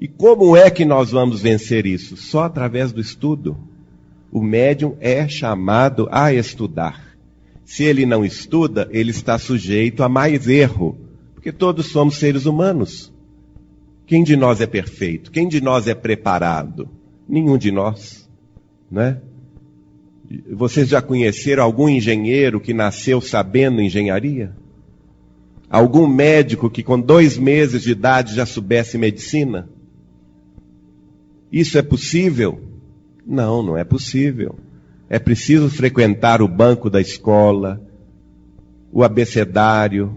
E 0.00 0.06
como 0.06 0.56
é 0.56 0.70
que 0.70 0.84
nós 0.84 1.10
vamos 1.10 1.40
vencer 1.40 1.84
isso? 1.84 2.16
Só 2.16 2.44
através 2.44 2.92
do 2.92 3.00
estudo. 3.00 3.58
O 4.30 4.40
médium 4.40 4.96
é 5.00 5.26
chamado 5.28 6.08
a 6.12 6.32
estudar. 6.32 7.08
Se 7.64 7.82
ele 7.82 8.06
não 8.06 8.24
estuda, 8.24 8.88
ele 8.92 9.10
está 9.10 9.36
sujeito 9.38 10.02
a 10.02 10.08
mais 10.08 10.46
erro, 10.48 10.96
porque 11.34 11.50
todos 11.50 11.86
somos 11.86 12.16
seres 12.16 12.46
humanos. 12.46 13.12
Quem 14.08 14.24
de 14.24 14.36
nós 14.36 14.62
é 14.62 14.66
perfeito? 14.66 15.30
Quem 15.30 15.46
de 15.46 15.60
nós 15.60 15.86
é 15.86 15.94
preparado? 15.94 16.88
Nenhum 17.28 17.58
de 17.58 17.70
nós, 17.70 18.26
né? 18.90 19.20
Vocês 20.50 20.88
já 20.88 21.02
conheceram 21.02 21.62
algum 21.62 21.90
engenheiro 21.90 22.58
que 22.58 22.72
nasceu 22.72 23.20
sabendo 23.20 23.82
engenharia? 23.82 24.56
Algum 25.68 26.08
médico 26.08 26.70
que 26.70 26.82
com 26.82 26.98
dois 26.98 27.36
meses 27.36 27.82
de 27.82 27.90
idade 27.90 28.34
já 28.34 28.46
soubesse 28.46 28.96
medicina? 28.96 29.68
Isso 31.52 31.76
é 31.76 31.82
possível? 31.82 32.62
Não, 33.26 33.62
não 33.62 33.76
é 33.76 33.84
possível. 33.84 34.58
É 35.10 35.18
preciso 35.18 35.68
frequentar 35.68 36.40
o 36.40 36.48
banco 36.48 36.88
da 36.88 37.00
escola, 37.00 37.78
o 38.90 39.04
abecedário, 39.04 40.14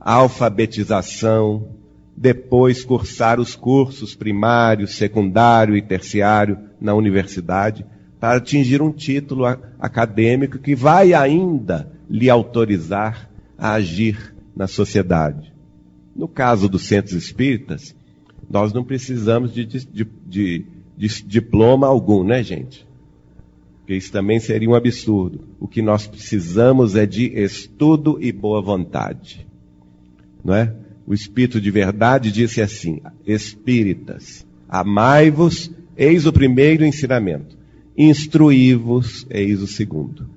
a 0.00 0.14
alfabetização, 0.14 1.75
depois 2.16 2.84
cursar 2.84 3.38
os 3.38 3.54
cursos 3.54 4.14
primário, 4.14 4.88
secundário 4.88 5.76
e 5.76 5.82
terciário 5.82 6.58
na 6.80 6.94
universidade, 6.94 7.84
para 8.18 8.38
atingir 8.38 8.80
um 8.80 8.90
título 8.90 9.44
acadêmico 9.78 10.58
que 10.58 10.74
vai 10.74 11.12
ainda 11.12 11.92
lhe 12.08 12.30
autorizar 12.30 13.28
a 13.58 13.72
agir 13.74 14.34
na 14.54 14.66
sociedade. 14.66 15.52
No 16.14 16.26
caso 16.26 16.68
dos 16.68 16.86
centros 16.86 17.12
espíritas, 17.12 17.94
nós 18.48 18.72
não 18.72 18.82
precisamos 18.82 19.52
de, 19.52 19.66
de, 19.66 19.86
de, 20.26 20.66
de 20.96 21.22
diploma 21.24 21.86
algum, 21.86 22.24
né, 22.24 22.42
gente? 22.42 22.86
Porque 23.80 23.94
isso 23.94 24.10
também 24.10 24.40
seria 24.40 24.68
um 24.68 24.74
absurdo. 24.74 25.44
O 25.60 25.68
que 25.68 25.82
nós 25.82 26.06
precisamos 26.06 26.96
é 26.96 27.04
de 27.04 27.26
estudo 27.38 28.18
e 28.20 28.32
boa 28.32 28.62
vontade. 28.62 29.46
Não 30.42 30.54
é? 30.54 30.74
O 31.06 31.14
Espírito 31.14 31.60
de 31.60 31.70
verdade 31.70 32.32
disse 32.32 32.60
assim: 32.60 33.00
Espíritas, 33.24 34.44
amai-vos, 34.68 35.70
eis 35.96 36.26
o 36.26 36.32
primeiro 36.32 36.84
ensinamento. 36.84 37.56
Instruí-vos, 37.96 39.24
eis 39.30 39.62
o 39.62 39.66
segundo. 39.66 40.28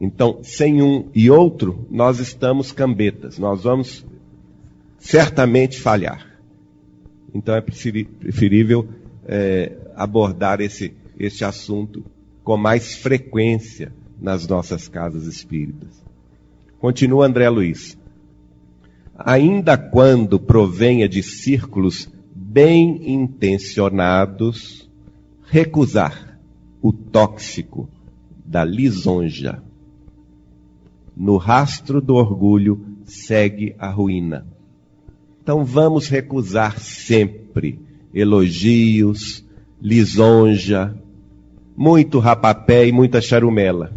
Então, 0.00 0.40
sem 0.42 0.82
um 0.82 1.08
e 1.14 1.30
outro, 1.30 1.86
nós 1.90 2.18
estamos 2.18 2.70
cambetas, 2.70 3.38
nós 3.38 3.62
vamos 3.62 4.04
certamente 4.98 5.80
falhar. 5.80 6.28
Então 7.34 7.54
é 7.54 7.60
preferível 7.60 8.86
é, 9.24 9.72
abordar 9.96 10.60
esse, 10.60 10.92
esse 11.18 11.44
assunto 11.44 12.04
com 12.44 12.56
mais 12.56 12.94
frequência 12.94 13.92
nas 14.20 14.46
nossas 14.46 14.86
casas 14.86 15.26
espíritas. 15.26 16.02
Continua 16.78 17.26
André 17.26 17.48
Luiz 17.48 17.96
ainda 19.16 19.76
quando 19.76 20.38
provenha 20.38 21.08
de 21.08 21.22
círculos 21.22 22.08
bem 22.34 23.12
intencionados, 23.12 24.90
recusar 25.44 26.38
o 26.80 26.92
tóxico 26.92 27.88
da 28.44 28.64
lisonja. 28.64 29.62
No 31.16 31.36
rastro 31.36 32.00
do 32.00 32.14
orgulho 32.14 32.84
segue 33.04 33.74
a 33.78 33.88
ruína. 33.88 34.46
Então 35.42 35.64
vamos 35.64 36.08
recusar 36.08 36.78
sempre 36.78 37.78
elogios, 38.14 39.44
lisonja, 39.80 40.94
muito 41.76 42.18
rapapé 42.18 42.86
e 42.86 42.92
muita 42.92 43.20
charumela. 43.20 43.92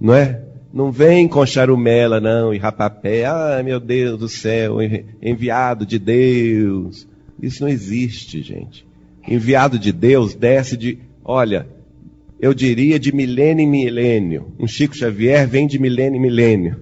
Não 0.00 0.14
é? 0.14 0.51
Não 0.72 0.90
vem 0.90 1.28
com 1.28 1.44
charumela, 1.44 2.20
não, 2.20 2.54
e 2.54 2.58
rapapé. 2.58 3.26
Ah, 3.26 3.60
meu 3.62 3.78
Deus 3.78 4.18
do 4.18 4.28
céu, 4.28 4.78
enviado 5.20 5.84
de 5.84 5.98
Deus. 5.98 7.06
Isso 7.40 7.62
não 7.62 7.68
existe, 7.68 8.40
gente. 8.42 8.86
Enviado 9.28 9.78
de 9.78 9.92
Deus 9.92 10.34
desce 10.34 10.76
de, 10.76 10.98
olha, 11.24 11.68
eu 12.40 12.54
diria 12.54 12.98
de 12.98 13.14
milênio 13.14 13.64
em 13.64 13.68
milênio. 13.68 14.52
Um 14.58 14.66
Chico 14.66 14.96
Xavier 14.96 15.46
vem 15.46 15.66
de 15.66 15.78
milênio 15.78 16.18
em 16.18 16.22
milênio. 16.22 16.76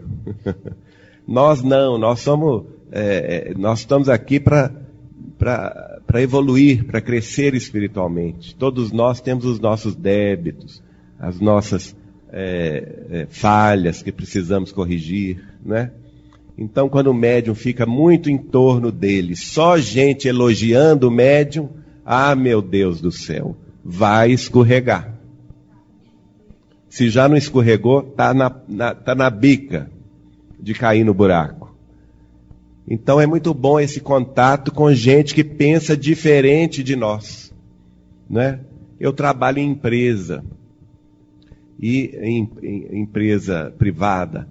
nós 1.26 1.62
não, 1.62 1.98
nós 1.98 2.20
somos, 2.20 2.64
é, 2.92 3.50
é 3.50 3.54
nós 3.58 3.80
estamos 3.80 4.08
aqui 4.08 4.38
para 4.38 4.72
para 5.40 6.20
evoluir, 6.20 6.84
para 6.84 7.00
crescer 7.00 7.54
espiritualmente. 7.54 8.54
Todos 8.54 8.92
nós 8.92 9.22
temos 9.22 9.46
os 9.46 9.58
nossos 9.58 9.96
débitos, 9.96 10.82
as 11.18 11.40
nossas 11.40 11.96
é, 12.32 13.04
é, 13.10 13.26
falhas 13.28 14.02
que 14.02 14.12
precisamos 14.12 14.72
corrigir, 14.72 15.42
né? 15.64 15.90
Então, 16.56 16.88
quando 16.88 17.06
o 17.06 17.14
médium 17.14 17.54
fica 17.54 17.86
muito 17.86 18.28
em 18.28 18.36
torno 18.36 18.92
dele, 18.92 19.34
só 19.34 19.78
gente 19.78 20.28
elogiando 20.28 21.08
o 21.08 21.10
médium, 21.10 21.70
ah, 22.04 22.34
meu 22.34 22.60
Deus 22.60 23.00
do 23.00 23.10
céu, 23.10 23.56
vai 23.82 24.30
escorregar. 24.30 25.14
Se 26.88 27.08
já 27.08 27.28
não 27.28 27.36
escorregou, 27.36 28.00
está 28.00 28.34
na, 28.34 28.54
na, 28.68 28.94
tá 28.94 29.14
na 29.14 29.30
bica 29.30 29.90
de 30.58 30.74
cair 30.74 31.04
no 31.04 31.14
buraco. 31.14 31.74
Então 32.86 33.20
é 33.20 33.26
muito 33.26 33.54
bom 33.54 33.78
esse 33.78 34.00
contato 34.00 34.72
com 34.72 34.92
gente 34.92 35.34
que 35.34 35.44
pensa 35.44 35.96
diferente 35.96 36.82
de 36.82 36.96
nós. 36.96 37.54
Né? 38.28 38.60
Eu 38.98 39.12
trabalho 39.12 39.60
em 39.60 39.70
empresa 39.70 40.44
e 41.80 42.10
em, 42.20 42.50
em 42.62 43.00
empresa 43.00 43.72
privada. 43.78 44.46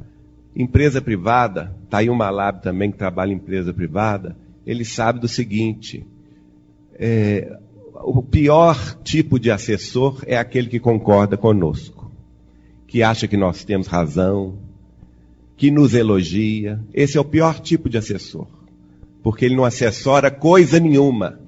Empresa 0.56 1.02
privada, 1.02 1.76
está 1.86 2.00
aí 2.00 2.10
uma 2.10 2.30
lab 2.30 2.62
também 2.62 2.92
que 2.92 2.98
trabalha 2.98 3.32
em 3.32 3.36
empresa 3.36 3.74
privada, 3.74 4.36
ele 4.66 4.84
sabe 4.84 5.20
do 5.20 5.28
seguinte: 5.28 6.06
é, 6.96 7.56
o 7.94 8.22
pior 8.22 8.98
tipo 9.04 9.40
de 9.40 9.52
assessor 9.52 10.24
é 10.26 10.38
aquele 10.38 10.68
que 10.68 10.80
concorda 10.80 11.38
conosco, 11.38 12.12
que 12.88 13.04
acha 13.04 13.28
que 13.28 13.38
nós 13.38 13.64
temos 13.64 13.88
razão, 13.88 14.58
que 15.56 15.70
nos 15.70 15.94
elogia. 15.94 16.80
Esse 16.94 17.18
é 17.18 17.22
o 17.22 17.26
pior 17.26 17.60
tipo 17.60 17.88
de 17.88 17.98
assessor, 17.98 18.48
porque 19.22 19.46
ele 19.46 19.56
não 19.56 19.66
assessora 19.66 20.32
coisa 20.32 20.80
nenhuma. 20.80 21.40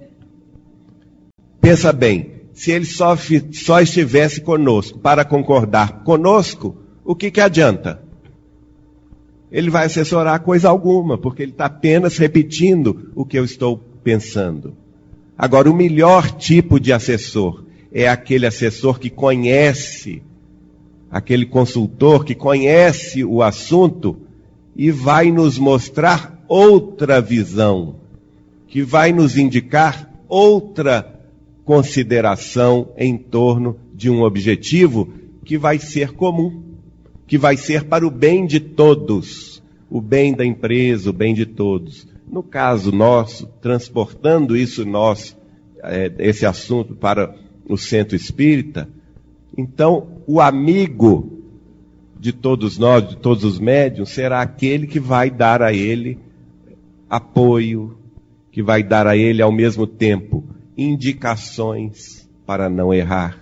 Pensa 1.59 1.91
bem, 1.91 2.40
se 2.61 2.69
ele 2.69 2.85
só, 2.85 3.17
só 3.51 3.81
estivesse 3.81 4.39
conosco 4.39 4.99
para 4.99 5.25
concordar 5.25 6.03
conosco, 6.03 6.77
o 7.03 7.15
que, 7.15 7.31
que 7.31 7.41
adianta? 7.41 8.03
Ele 9.51 9.71
vai 9.71 9.87
assessorar 9.87 10.39
coisa 10.41 10.69
alguma, 10.69 11.17
porque 11.17 11.41
ele 11.41 11.53
está 11.53 11.65
apenas 11.65 12.19
repetindo 12.19 13.09
o 13.15 13.25
que 13.25 13.39
eu 13.39 13.43
estou 13.43 13.79
pensando. 14.03 14.75
Agora, 15.35 15.71
o 15.71 15.75
melhor 15.75 16.29
tipo 16.37 16.79
de 16.79 16.93
assessor 16.93 17.63
é 17.91 18.07
aquele 18.07 18.45
assessor 18.45 18.99
que 18.99 19.09
conhece, 19.09 20.21
aquele 21.09 21.47
consultor 21.47 22.23
que 22.23 22.35
conhece 22.35 23.25
o 23.25 23.41
assunto 23.41 24.21
e 24.75 24.91
vai 24.91 25.31
nos 25.31 25.57
mostrar 25.57 26.39
outra 26.47 27.19
visão, 27.19 27.95
que 28.67 28.83
vai 28.83 29.11
nos 29.11 29.35
indicar 29.35 30.07
outra 30.29 31.20
consideração 31.63 32.91
em 32.97 33.17
torno 33.17 33.77
de 33.93 34.09
um 34.09 34.23
objetivo 34.23 35.13
que 35.43 35.57
vai 35.57 35.79
ser 35.79 36.13
comum, 36.13 36.63
que 37.27 37.37
vai 37.37 37.57
ser 37.57 37.85
para 37.85 38.05
o 38.05 38.11
bem 38.11 38.45
de 38.45 38.59
todos, 38.59 39.61
o 39.89 40.01
bem 40.01 40.33
da 40.33 40.45
empresa, 40.45 41.09
o 41.09 41.13
bem 41.13 41.33
de 41.33 41.45
todos. 41.45 42.07
No 42.27 42.43
caso 42.43 42.91
nosso, 42.91 43.47
transportando 43.61 44.55
isso 44.55 44.85
nós, 44.85 45.37
é, 45.83 46.11
esse 46.19 46.45
assunto 46.45 46.95
para 46.95 47.35
o 47.67 47.77
centro 47.77 48.15
espírita, 48.15 48.87
então 49.57 50.23
o 50.25 50.39
amigo 50.39 51.41
de 52.19 52.31
todos 52.31 52.77
nós, 52.77 53.07
de 53.09 53.17
todos 53.17 53.43
os 53.43 53.59
médiums, 53.59 54.09
será 54.09 54.41
aquele 54.41 54.87
que 54.87 54.99
vai 54.99 55.29
dar 55.29 55.61
a 55.61 55.73
ele 55.73 56.19
apoio, 57.09 57.97
que 58.51 58.61
vai 58.61 58.83
dar 58.83 59.07
a 59.07 59.17
ele 59.17 59.41
ao 59.41 59.51
mesmo 59.51 59.87
tempo 59.87 60.43
indicações 60.77 62.29
para 62.45 62.69
não 62.69 62.93
errar, 62.93 63.37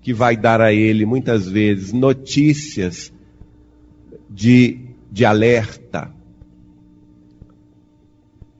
que 0.00 0.12
vai 0.12 0.36
dar 0.36 0.60
a 0.60 0.72
ele 0.72 1.06
muitas 1.06 1.48
vezes 1.48 1.92
notícias 1.92 3.12
de, 4.28 4.80
de 5.10 5.24
alerta, 5.24 6.10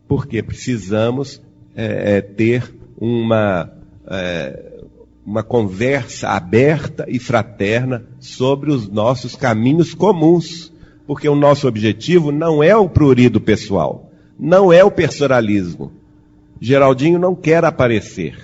porque 0.08 0.42
precisamos 0.42 1.42
é, 1.74 2.16
é, 2.16 2.20
ter 2.20 2.74
uma, 2.98 3.70
é, 4.06 4.82
uma 5.24 5.42
conversa 5.42 6.30
aberta 6.30 7.04
e 7.08 7.18
fraterna 7.18 8.06
sobre 8.20 8.70
os 8.70 8.88
nossos 8.88 9.36
caminhos 9.36 9.92
comuns, 9.92 10.72
porque 11.06 11.28
o 11.28 11.34
nosso 11.34 11.68
objetivo 11.68 12.32
não 12.32 12.62
é 12.62 12.74
o 12.74 12.88
prurido 12.88 13.40
pessoal, 13.40 14.10
não 14.38 14.72
é 14.72 14.82
o 14.82 14.90
personalismo 14.90 16.03
Geraldinho 16.60 17.18
não 17.18 17.34
quer 17.34 17.64
aparecer. 17.64 18.36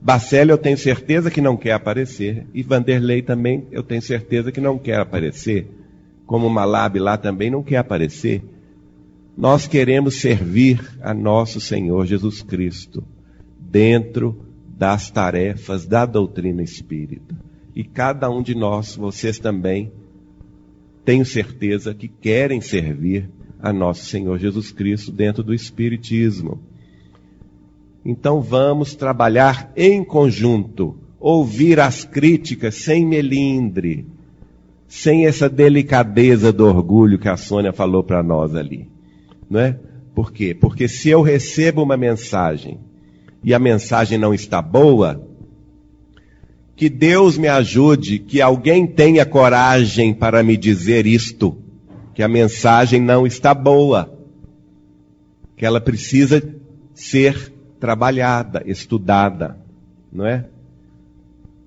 Bacelli 0.00 0.50
eu 0.50 0.58
tenho 0.58 0.78
certeza 0.78 1.30
que 1.30 1.40
não 1.40 1.56
quer 1.56 1.72
aparecer. 1.72 2.46
E 2.54 2.62
Vanderlei 2.62 3.22
também 3.22 3.66
eu 3.70 3.82
tenho 3.82 4.02
certeza 4.02 4.52
que 4.52 4.60
não 4.60 4.78
quer 4.78 5.00
aparecer. 5.00 5.66
Como 6.26 6.48
Malab 6.48 6.98
lá 6.98 7.16
também 7.16 7.50
não 7.50 7.62
quer 7.62 7.78
aparecer. 7.78 8.42
Nós 9.36 9.66
queremos 9.66 10.20
servir 10.20 10.80
a 11.00 11.14
nosso 11.14 11.60
Senhor 11.60 12.06
Jesus 12.06 12.42
Cristo 12.42 13.04
dentro 13.58 14.44
das 14.76 15.10
tarefas 15.10 15.86
da 15.86 16.06
doutrina 16.06 16.62
espírita. 16.62 17.36
E 17.74 17.84
cada 17.84 18.28
um 18.30 18.42
de 18.42 18.54
nós, 18.54 18.96
vocês 18.96 19.38
também, 19.38 19.92
tenho 21.04 21.24
certeza 21.24 21.94
que 21.94 22.08
querem 22.08 22.60
servir 22.60 23.30
a 23.60 23.72
nosso 23.72 24.04
Senhor 24.04 24.38
Jesus 24.38 24.72
Cristo 24.72 25.10
dentro 25.10 25.42
do 25.42 25.54
Espiritismo. 25.54 26.60
Então 28.04 28.40
vamos 28.40 28.94
trabalhar 28.94 29.72
em 29.76 30.04
conjunto, 30.04 30.96
ouvir 31.18 31.80
as 31.80 32.04
críticas 32.04 32.76
sem 32.76 33.04
melindre, 33.04 34.06
sem 34.86 35.26
essa 35.26 35.48
delicadeza 35.48 36.52
do 36.52 36.66
orgulho 36.66 37.18
que 37.18 37.28
a 37.28 37.36
Sônia 37.36 37.72
falou 37.72 38.02
para 38.02 38.22
nós 38.22 38.54
ali. 38.54 38.88
Não 39.48 39.60
é? 39.60 39.78
Por 40.14 40.32
quê? 40.32 40.54
Porque 40.54 40.88
se 40.88 41.08
eu 41.08 41.22
recebo 41.22 41.82
uma 41.82 41.96
mensagem 41.96 42.78
e 43.44 43.52
a 43.52 43.58
mensagem 43.58 44.18
não 44.18 44.32
está 44.32 44.60
boa, 44.62 45.24
que 46.74 46.88
Deus 46.88 47.36
me 47.36 47.48
ajude, 47.48 48.18
que 48.18 48.40
alguém 48.40 48.86
tenha 48.86 49.26
coragem 49.26 50.14
para 50.14 50.42
me 50.42 50.56
dizer 50.56 51.06
isto, 51.06 51.58
que 52.14 52.22
a 52.22 52.28
mensagem 52.28 53.00
não 53.00 53.26
está 53.26 53.52
boa, 53.52 54.16
que 55.56 55.66
ela 55.66 55.80
precisa 55.80 56.42
ser 56.94 57.52
trabalhada, 57.78 58.62
estudada, 58.66 59.56
não 60.12 60.26
é? 60.26 60.44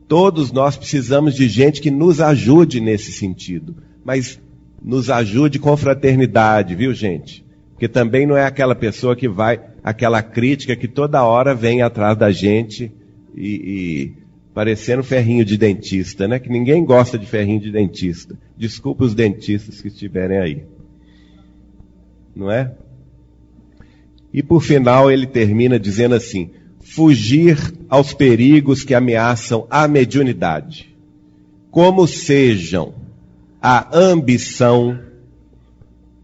Todos 0.08 0.52
nós 0.52 0.76
precisamos 0.76 1.36
de 1.36 1.47
gente 1.47 1.80
que 1.82 1.89
nos 1.89 2.19
ajude 2.19 2.82
nesse 2.82 3.12
sentido, 3.12 3.78
mas 4.04 4.39
nos 4.82 5.10
ajude 5.10 5.58
com 5.58 5.76
fraternidade, 5.78 6.76
viu, 6.76 6.93
gente? 6.93 7.45
Porque 7.71 7.88
também 7.88 8.26
não 8.26 8.36
é 8.36 8.45
aquela 8.45 8.76
pessoa 8.76 9.15
que 9.15 9.30
vai, 9.30 9.60
aquela 9.84 10.21
crítica 10.21 10.76
que 10.76 10.88
toda 10.88 11.24
hora 11.24 11.56
vem 11.56 11.82
atrás 11.82 12.17
da 12.17 12.32
gente 12.32 12.91
e, 13.36 13.47
e 13.47 14.13
parecendo 14.54 15.04
ferrinho 15.04 15.45
de 15.45 15.58
dentista, 15.58 16.28
né? 16.28 16.39
Que 16.39 16.50
ninguém 16.50 16.84
gosta 16.84 17.17
de 17.17 17.26
ferrinho 17.26 17.62
de 17.62 17.71
dentista. 17.71 18.38
Desculpe 18.58 19.04
os 19.04 19.15
dentistas 19.15 19.82
que 19.82 19.88
estiverem 19.88 20.39
aí. 20.39 20.63
Não 22.36 22.52
é? 22.52 22.74
E 24.34 24.41
por 24.41 24.63
final 24.63 25.12
ele 25.12 25.28
termina 25.28 25.80
dizendo 25.80 26.15
assim: 26.15 26.52
fugir 26.80 27.58
aos 27.89 28.13
perigos 28.13 28.84
que 28.84 28.94
ameaçam 28.94 29.67
a 29.70 29.88
mediunidade, 29.88 30.96
como 31.70 32.08
sejam 32.08 32.94
a 33.62 33.96
ambição, 33.96 35.00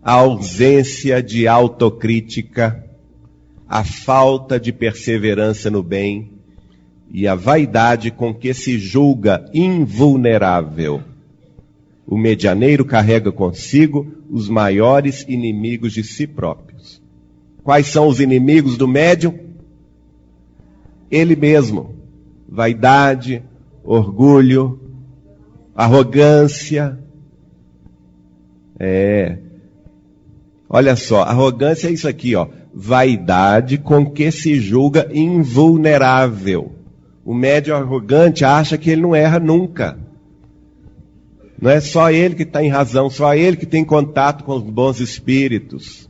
a 0.01 0.13
ausência 0.13 1.21
de 1.21 1.47
autocrítica, 1.47 2.83
a 3.67 3.83
falta 3.83 4.59
de 4.59 4.71
perseverança 4.71 5.69
no 5.69 5.83
bem 5.83 6.31
e 7.11 7.27
a 7.27 7.35
vaidade 7.35 8.11
com 8.11 8.33
que 8.33 8.53
se 8.53 8.79
julga 8.79 9.45
invulnerável. 9.53 11.01
O 12.05 12.17
medianeiro 12.17 12.85
carrega 12.85 13.31
consigo 13.31 14.07
os 14.29 14.47
maiores 14.47 15.25
inimigos 15.27 15.93
de 15.93 16.03
si 16.03 16.25
próprios. 16.25 16.66
Quais 17.67 17.87
são 17.87 18.07
os 18.07 18.21
inimigos 18.21 18.77
do 18.77 18.87
médium? 18.87 19.37
Ele 21.11 21.35
mesmo. 21.35 21.97
Vaidade, 22.47 23.43
orgulho, 23.83 24.79
arrogância. 25.75 26.97
É. 28.79 29.39
Olha 30.69 30.95
só, 30.95 31.23
arrogância 31.23 31.89
é 31.89 31.91
isso 31.91 32.07
aqui, 32.07 32.35
ó. 32.35 32.47
Vaidade 32.73 33.77
com 33.77 34.09
que 34.11 34.31
se 34.31 34.61
julga 34.61 35.09
invulnerável. 35.13 36.71
O 37.25 37.33
médium 37.33 37.75
arrogante 37.75 38.45
acha 38.45 38.77
que 38.77 38.91
ele 38.91 39.01
não 39.01 39.13
erra 39.13 39.41
nunca. 39.41 39.99
Não 41.61 41.69
é 41.69 41.81
só 41.81 42.09
ele 42.09 42.33
que 42.33 42.43
está 42.43 42.63
em 42.63 42.69
razão, 42.69 43.09
só 43.09 43.35
ele 43.35 43.57
que 43.57 43.65
tem 43.65 43.83
contato 43.83 44.45
com 44.45 44.55
os 44.55 44.63
bons 44.63 45.01
espíritos. 45.01 46.06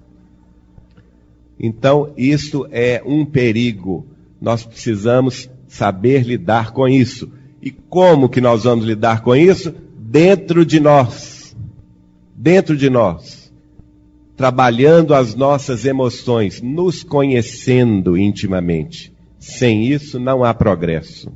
Então, 1.59 2.13
isso 2.15 2.67
é 2.71 3.01
um 3.05 3.25
perigo. 3.25 4.05
Nós 4.39 4.63
precisamos 4.63 5.49
saber 5.67 6.23
lidar 6.23 6.71
com 6.71 6.87
isso. 6.87 7.31
E 7.61 7.71
como 7.71 8.29
que 8.29 8.39
nós 8.39 8.63
vamos 8.63 8.85
lidar 8.85 9.21
com 9.21 9.35
isso? 9.35 9.73
Dentro 9.97 10.65
de 10.65 10.79
nós. 10.79 11.55
Dentro 12.35 12.77
de 12.77 12.89
nós. 12.89 13.51
Trabalhando 14.35 15.15
as 15.15 15.33
nossas 15.33 15.83
emoções, 15.83 16.61
nos 16.61 17.03
conhecendo 17.03 18.15
intimamente. 18.15 19.11
Sem 19.39 19.87
isso 19.87 20.19
não 20.19 20.43
há 20.43 20.53
progresso. 20.53 21.31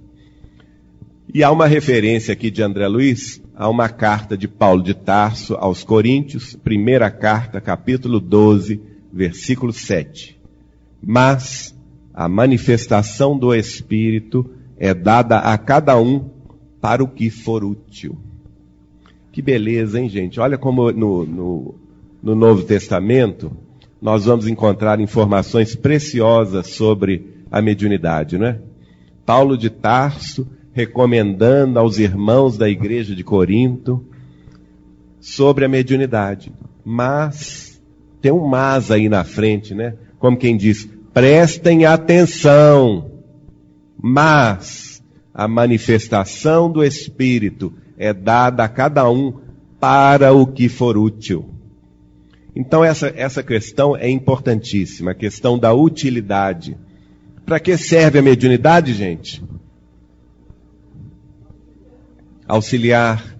E 1.34 1.44
há 1.44 1.52
uma 1.52 1.66
referência 1.66 2.34
aqui 2.34 2.52
de 2.52 2.62
André 2.62 2.88
Luiz 2.88 3.42
a 3.56 3.70
uma 3.70 3.88
carta 3.90 4.38
de 4.38 4.48
Paulo 4.48 4.84
de 4.84 4.94
Tarso 4.94 5.56
aos 5.56 5.84
Coríntios, 5.84 6.56
primeira 6.56 7.10
carta, 7.10 7.62
capítulo 7.62 8.20
12, 8.20 8.82
versículo 9.12 9.74
7. 9.74 10.40
Mas 11.02 11.76
a 12.14 12.28
manifestação 12.28 13.38
do 13.38 13.54
Espírito 13.54 14.50
é 14.78 14.94
dada 14.94 15.40
a 15.40 15.58
cada 15.58 16.00
um 16.00 16.30
para 16.80 17.04
o 17.04 17.08
que 17.08 17.30
for 17.30 17.64
útil. 17.64 18.18
Que 19.32 19.42
beleza, 19.42 20.00
hein, 20.00 20.10
gente? 20.10 20.40
Olha 20.40 20.58
como 20.58 20.92
no, 20.92 21.26
no, 21.26 21.76
no 22.22 22.36
Novo 22.36 22.64
Testamento 22.64 23.52
nós 24.02 24.26
vamos 24.26 24.48
encontrar 24.48 25.00
informações 25.00 25.76
preciosas 25.76 26.68
sobre 26.72 27.44
a 27.52 27.62
mediunidade, 27.62 28.38
não 28.38 28.48
é? 28.48 28.60
Paulo 29.26 29.56
de 29.56 29.70
Tarso 29.70 30.48
recomendando 30.74 31.78
aos 31.78 32.00
irmãos 32.00 32.58
da 32.58 32.68
igreja 32.68 33.16
de 33.16 33.24
Corinto 33.24 34.04
sobre 35.20 35.66
a 35.66 35.70
mediunidade. 35.70 36.52
Mas 36.84 37.71
tem 38.22 38.32
um 38.32 38.46
mas 38.48 38.92
aí 38.92 39.10
na 39.10 39.24
frente, 39.24 39.74
né? 39.74 39.96
Como 40.20 40.38
quem 40.38 40.56
diz, 40.56 40.88
prestem 41.12 41.86
atenção. 41.86 43.12
Mas 43.98 45.04
a 45.34 45.48
manifestação 45.48 46.72
do 46.72 46.84
Espírito 46.84 47.74
é 47.98 48.14
dada 48.14 48.64
a 48.64 48.70
cada 48.70 49.10
um 49.10 49.42
para 49.80 50.32
o 50.34 50.46
que 50.46 50.70
for 50.70 50.98
útil. 50.98 51.50
Então 52.56 52.84
essa, 52.84 53.12
essa 53.16 53.42
questão 53.42 53.96
é 53.98 54.10
importantíssima, 54.10 55.12
a 55.12 55.16
questão 55.16 55.58
da 55.58 55.74
utilidade. 55.74 56.78
Para 57.46 57.60
que 57.60 57.76
serve 57.76 58.20
a 58.20 58.22
mediunidade, 58.22 58.94
gente? 58.94 59.44
Auxiliar, 62.48 63.36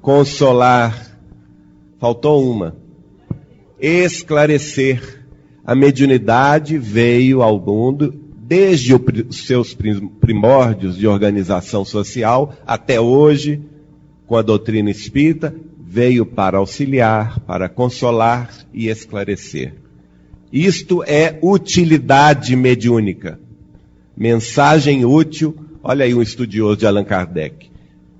consolar, 0.00 1.18
faltou 1.98 2.48
uma 2.48 2.81
esclarecer. 3.82 5.26
A 5.64 5.74
mediunidade 5.74 6.78
veio 6.78 7.42
ao 7.42 7.60
mundo 7.60 8.14
desde 8.36 8.94
os 8.94 9.46
seus 9.46 9.76
primórdios 10.20 10.96
de 10.96 11.06
organização 11.06 11.84
social 11.84 12.54
até 12.66 13.00
hoje, 13.00 13.60
com 14.26 14.36
a 14.36 14.42
doutrina 14.42 14.90
espírita, 14.90 15.54
veio 15.80 16.24
para 16.24 16.58
auxiliar, 16.58 17.40
para 17.40 17.68
consolar 17.68 18.50
e 18.72 18.88
esclarecer. 18.88 19.74
Isto 20.52 21.02
é 21.02 21.38
utilidade 21.42 22.54
mediúnica. 22.54 23.40
Mensagem 24.16 25.04
útil, 25.04 25.56
olha 25.82 26.04
aí 26.04 26.14
um 26.14 26.22
estudioso 26.22 26.76
de 26.76 26.86
Allan 26.86 27.04
Kardec. 27.04 27.70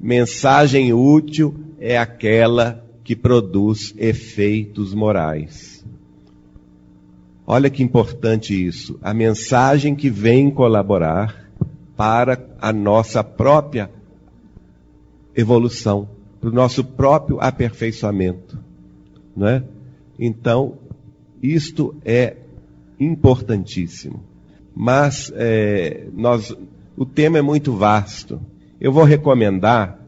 Mensagem 0.00 0.92
útil 0.92 1.54
é 1.78 1.98
aquela 1.98 2.82
que 3.04 3.16
produz 3.16 3.94
efeitos 3.96 4.94
morais. 4.94 5.84
Olha 7.46 7.68
que 7.68 7.82
importante 7.82 8.54
isso. 8.54 8.98
A 9.02 9.12
mensagem 9.12 9.94
que 9.94 10.08
vem 10.08 10.50
colaborar 10.50 11.50
para 11.96 12.40
a 12.60 12.72
nossa 12.72 13.22
própria 13.22 13.90
evolução, 15.34 16.08
para 16.40 16.50
o 16.50 16.52
nosso 16.52 16.84
próprio 16.84 17.40
aperfeiçoamento. 17.40 18.58
Não 19.36 19.48
é? 19.48 19.62
Então, 20.18 20.78
isto 21.42 21.94
é 22.04 22.36
importantíssimo. 22.98 24.22
Mas 24.74 25.32
é, 25.34 26.06
nós, 26.14 26.54
o 26.96 27.04
tema 27.04 27.38
é 27.38 27.42
muito 27.42 27.72
vasto. 27.72 28.40
Eu 28.80 28.92
vou 28.92 29.04
recomendar 29.04 30.01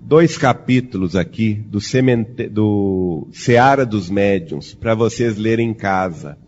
dois 0.00 0.38
capítulos 0.38 1.14
aqui 1.14 1.54
do, 1.54 1.80
semente, 1.80 2.48
do 2.48 3.28
Seara 3.32 3.84
dos 3.84 4.08
Médiuns, 4.08 4.74
para 4.74 4.94
vocês 4.94 5.36
lerem 5.36 5.70
em 5.70 5.74
casa. 5.74 6.38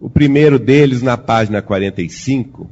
O 0.00 0.08
primeiro 0.08 0.58
deles, 0.58 1.02
na 1.02 1.18
página 1.18 1.60
45, 1.60 2.70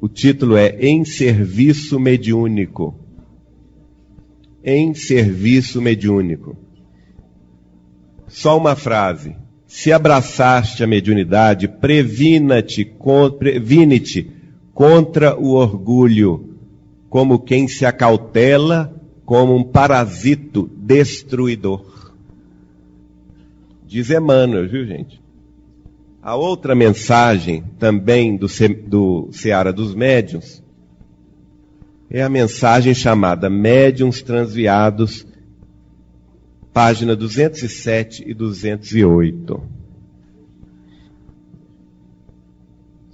o 0.00 0.08
título 0.08 0.56
é 0.56 0.76
Em 0.80 1.04
Serviço 1.04 2.00
Mediúnico. 2.00 2.98
Em 4.64 4.94
Serviço 4.94 5.80
Mediúnico. 5.82 6.56
Só 8.26 8.56
uma 8.56 8.74
frase. 8.74 9.36
Se 9.66 9.92
abraçaste 9.92 10.82
a 10.82 10.86
mediunidade, 10.86 11.68
previna-te, 11.68 12.84
previne-te 13.38 14.30
contra 14.72 15.38
o 15.38 15.52
orgulho, 15.52 16.49
como 17.10 17.40
quem 17.40 17.66
se 17.66 17.84
acautela 17.84 18.94
como 19.26 19.54
um 19.54 19.64
parasito 19.64 20.70
destruidor. 20.76 22.14
Diz 23.84 24.10
Emmanuel, 24.10 24.68
viu 24.68 24.86
gente? 24.86 25.20
A 26.22 26.36
outra 26.36 26.74
mensagem, 26.74 27.64
também 27.78 28.36
do, 28.36 28.46
do 28.86 29.28
Seara 29.32 29.72
dos 29.72 29.94
Médiuns, 29.94 30.62
é 32.08 32.22
a 32.22 32.28
mensagem 32.28 32.94
chamada 32.94 33.50
Médiuns 33.50 34.22
Transviados, 34.22 35.26
página 36.72 37.16
207 37.16 38.24
e 38.24 38.32
208. 38.32 39.79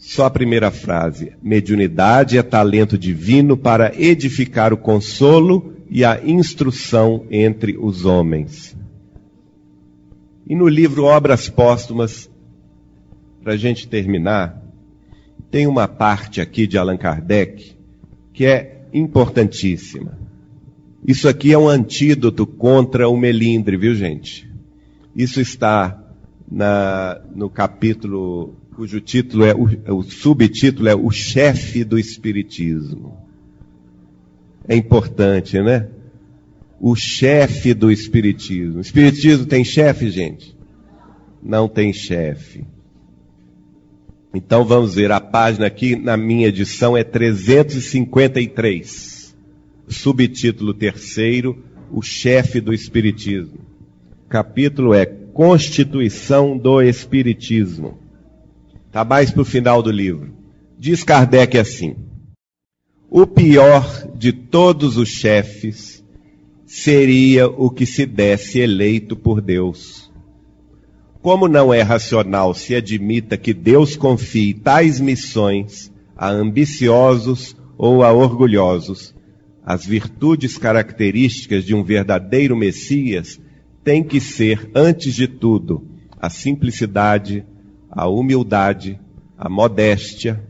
Só 0.07 0.27
a 0.27 0.31
primeira 0.31 0.71
frase. 0.71 1.33
Mediunidade 1.43 2.39
é 2.39 2.43
talento 2.43 2.97
divino 2.97 3.57
para 3.57 3.93
edificar 4.01 4.73
o 4.73 4.77
consolo 4.77 5.75
e 5.91 6.05
a 6.05 6.25
instrução 6.25 7.27
entre 7.29 7.77
os 7.77 8.05
homens. 8.05 8.77
E 10.47 10.55
no 10.55 10.69
livro 10.69 11.03
Obras 11.03 11.49
Póstumas, 11.49 12.31
para 13.43 13.55
a 13.55 13.57
gente 13.57 13.89
terminar, 13.89 14.63
tem 15.51 15.67
uma 15.67 15.89
parte 15.89 16.41
aqui 16.41 16.69
de 16.69 16.79
Allan 16.79 16.97
Kardec 16.97 17.75
que 18.33 18.47
é 18.47 18.83
importantíssima. 18.93 20.17
Isso 21.05 21.29
aqui 21.29 21.53
é 21.53 21.59
um 21.59 21.69
antídoto 21.69 22.47
contra 22.47 23.09
o 23.09 23.17
melindre, 23.17 23.77
viu 23.77 23.93
gente? 23.93 24.49
Isso 25.17 25.41
está 25.41 26.01
na, 26.49 27.21
no 27.35 27.51
capítulo 27.51 28.55
cujo 28.77 29.01
título 29.01 29.45
é 29.47 29.55
o, 29.55 29.65
o 29.97 30.03
subtítulo 30.03 30.87
é 30.87 30.95
o 30.95 31.11
chefe 31.11 31.83
do 31.83 31.99
espiritismo. 31.99 33.17
É 34.69 34.77
importante, 34.77 35.59
né? 35.63 35.89
O 36.79 36.95
chefe 36.95 37.73
do 37.73 37.91
espiritismo. 37.91 38.77
O 38.77 38.83
espiritismo 38.83 39.47
tem 39.47 39.65
chefe, 39.65 40.11
gente? 40.11 40.55
Não 41.43 41.67
tem 41.67 41.91
chefe. 41.91 42.67
Então 44.35 44.63
vamos 44.63 44.97
ver, 44.97 45.11
a 45.11 45.23
página 45.23 45.67
aqui 45.67 45.97
na 45.97 46.19
minha 46.19 46.49
edição 46.49 46.95
é 46.95 47.03
353. 47.03 49.35
Subtítulo 49.89 50.75
terceiro, 50.75 51.65
o 51.91 52.03
chefe 52.03 52.61
do 52.61 52.75
Espiritismo. 52.75 53.61
Capítulo 54.29 54.93
é 54.93 55.07
Constituição 55.07 56.59
do 56.59 56.83
Espiritismo. 56.83 58.05
Está 58.87 59.05
mais 59.05 59.31
para 59.31 59.43
o 59.43 59.45
final 59.45 59.83
do 59.83 59.91
livro. 59.91 60.35
Diz 60.79 61.03
Kardec 61.05 61.59
assim: 61.59 61.97
O 63.11 63.27
pior 63.27 64.09
de 64.15 64.33
todos 64.33 64.97
os 64.97 65.09
chefes 65.09 66.05
seria 66.65 67.49
o 67.49 67.71
que 67.71 67.87
se 67.87 68.07
desse 68.07 68.59
eleito 68.59 69.15
por 69.17 69.41
Deus 69.41 70.07
como 71.27 71.49
não 71.49 71.75
é 71.75 71.83
racional 71.83 72.55
se 72.55 72.73
admita 72.73 73.37
que 73.37 73.53
Deus 73.53 73.97
confie 73.97 74.55
tais 74.55 75.01
missões 75.01 75.93
a 76.17 76.31
ambiciosos 76.31 77.57
ou 77.77 78.05
a 78.05 78.13
orgulhosos, 78.13 79.13
as 79.65 79.85
virtudes 79.85 80.57
características 80.57 81.65
de 81.65 81.75
um 81.75 81.83
verdadeiro 81.83 82.55
Messias 82.55 83.41
têm 83.83 84.05
que 84.05 84.21
ser, 84.21 84.71
antes 84.73 85.17
de 85.17 85.27
tudo, 85.27 85.85
a 86.17 86.31
simplicidade, 86.31 87.45
a 87.97 88.07
humildade, 88.07 89.01
a 89.39 89.49
modéstia, 89.49 90.45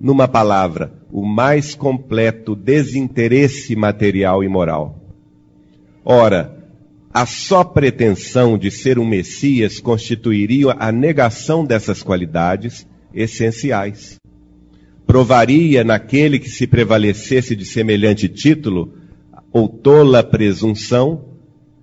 numa 0.00 0.26
palavra, 0.26 0.94
o 1.12 1.26
mais 1.26 1.74
completo 1.74 2.56
desinteresse 2.56 3.76
material 3.76 4.42
e 4.42 4.48
moral. 4.48 4.98
Ora, 6.02 6.56
a 7.12 7.26
só 7.26 7.62
pretensão 7.62 8.56
de 8.56 8.70
ser 8.70 8.98
um 8.98 9.06
Messias 9.06 9.78
constituiria 9.78 10.74
a 10.78 10.90
negação 10.90 11.62
dessas 11.62 12.02
qualidades 12.02 12.86
essenciais. 13.12 14.18
Provaria 15.06 15.84
naquele 15.84 16.38
que 16.38 16.48
se 16.48 16.66
prevalecesse 16.66 17.54
de 17.54 17.66
semelhante 17.66 18.30
título 18.30 18.94
ou 19.52 19.68
tola 19.68 20.22
presunção 20.22 21.36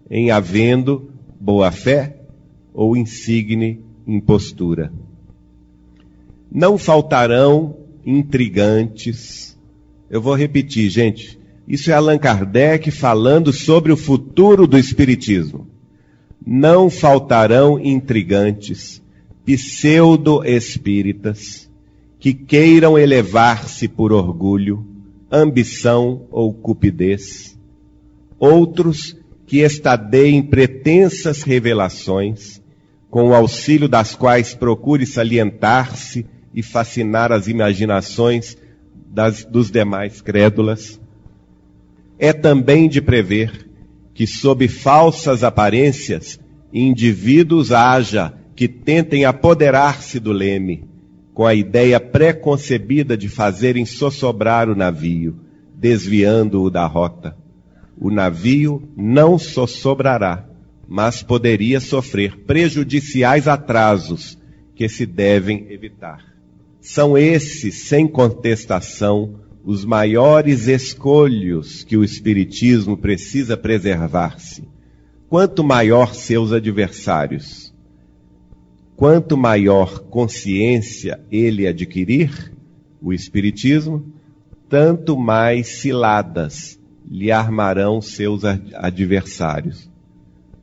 em 0.09 0.31
havendo 0.31 1.11
boa 1.39 1.71
fé 1.71 2.21
ou 2.73 2.97
insigne 2.97 3.84
impostura. 4.07 4.91
Não 6.51 6.77
faltarão 6.77 7.77
intrigantes. 8.05 9.57
Eu 10.09 10.21
vou 10.21 10.35
repetir, 10.35 10.89
gente. 10.89 11.39
Isso 11.67 11.89
é 11.89 11.93
Allan 11.93 12.19
Kardec 12.19 12.91
falando 12.91 13.51
sobre 13.51 13.91
o 13.91 13.97
futuro 13.97 14.67
do 14.67 14.77
Espiritismo. 14.77 15.67
Não 16.45 16.91
faltarão 16.91 17.79
intrigantes, 17.79 19.01
pseudo-espíritas, 19.43 21.67
que 22.19 22.31
queiram 22.33 22.97
elevar-se 22.97 23.87
por 23.87 24.11
orgulho, 24.13 24.85
ambição 25.31 26.27
ou 26.29 26.53
cupidez. 26.53 27.57
Outros 28.37 29.17
que 29.47 29.59
estadeiem 29.59 30.43
pretensas 30.43 31.41
revelações, 31.41 32.61
com 33.15 33.29
o 33.29 33.33
auxílio 33.33 33.87
das 33.87 34.13
quais 34.13 34.53
procure 34.53 35.05
salientar-se 35.05 36.25
e 36.53 36.61
fascinar 36.61 37.31
as 37.31 37.47
imaginações 37.47 38.57
das, 38.93 39.45
dos 39.45 39.71
demais 39.71 40.19
crédulas 40.19 40.99
é 42.19 42.33
também 42.33 42.89
de 42.89 43.01
prever 43.01 43.69
que, 44.13 44.27
sob 44.27 44.67
falsas 44.67 45.45
aparências, 45.45 46.37
indivíduos 46.73 47.71
haja 47.71 48.33
que 48.53 48.67
tentem 48.67 49.23
apoderar-se 49.23 50.19
do 50.19 50.33
leme, 50.33 50.83
com 51.33 51.45
a 51.45 51.55
ideia 51.55 52.01
preconcebida 52.01 53.15
de 53.15 53.29
fazerem 53.29 53.85
sossobrar 53.85 54.69
o 54.69 54.75
navio, 54.75 55.39
desviando-o 55.73 56.69
da 56.69 56.85
rota. 56.85 57.33
O 57.97 58.11
navio 58.11 58.89
não 58.93 59.39
sossobrará, 59.39 60.49
mas 60.87 61.23
poderia 61.23 61.79
sofrer 61.79 62.37
prejudiciais 62.39 63.47
atrasos 63.47 64.37
que 64.75 64.87
se 64.87 65.05
devem 65.05 65.67
evitar. 65.69 66.23
São 66.81 67.17
esses, 67.17 67.87
sem 67.87 68.07
contestação, 68.07 69.39
os 69.63 69.83
maiores 69.83 70.67
escolhos 70.67 71.83
que 71.83 71.97
o 71.97 72.03
Espiritismo 72.03 72.95
precisa 72.95 73.57
preservar-se. 73.57 74.63
Quanto 75.27 75.63
maior 75.63 76.13
seus 76.13 76.51
adversários, 76.51 77.73
quanto 78.95 79.35
maior 79.35 80.01
consciência 80.01 81.19
ele 81.31 81.65
adquirir, 81.65 82.53
o 83.01 83.11
Espiritismo, 83.11 84.13
tanto 84.69 85.17
mais 85.17 85.79
ciladas 85.79 86.79
lhe 87.09 87.31
armarão 87.31 88.01
seus 88.01 88.43
adversários. 88.45 89.89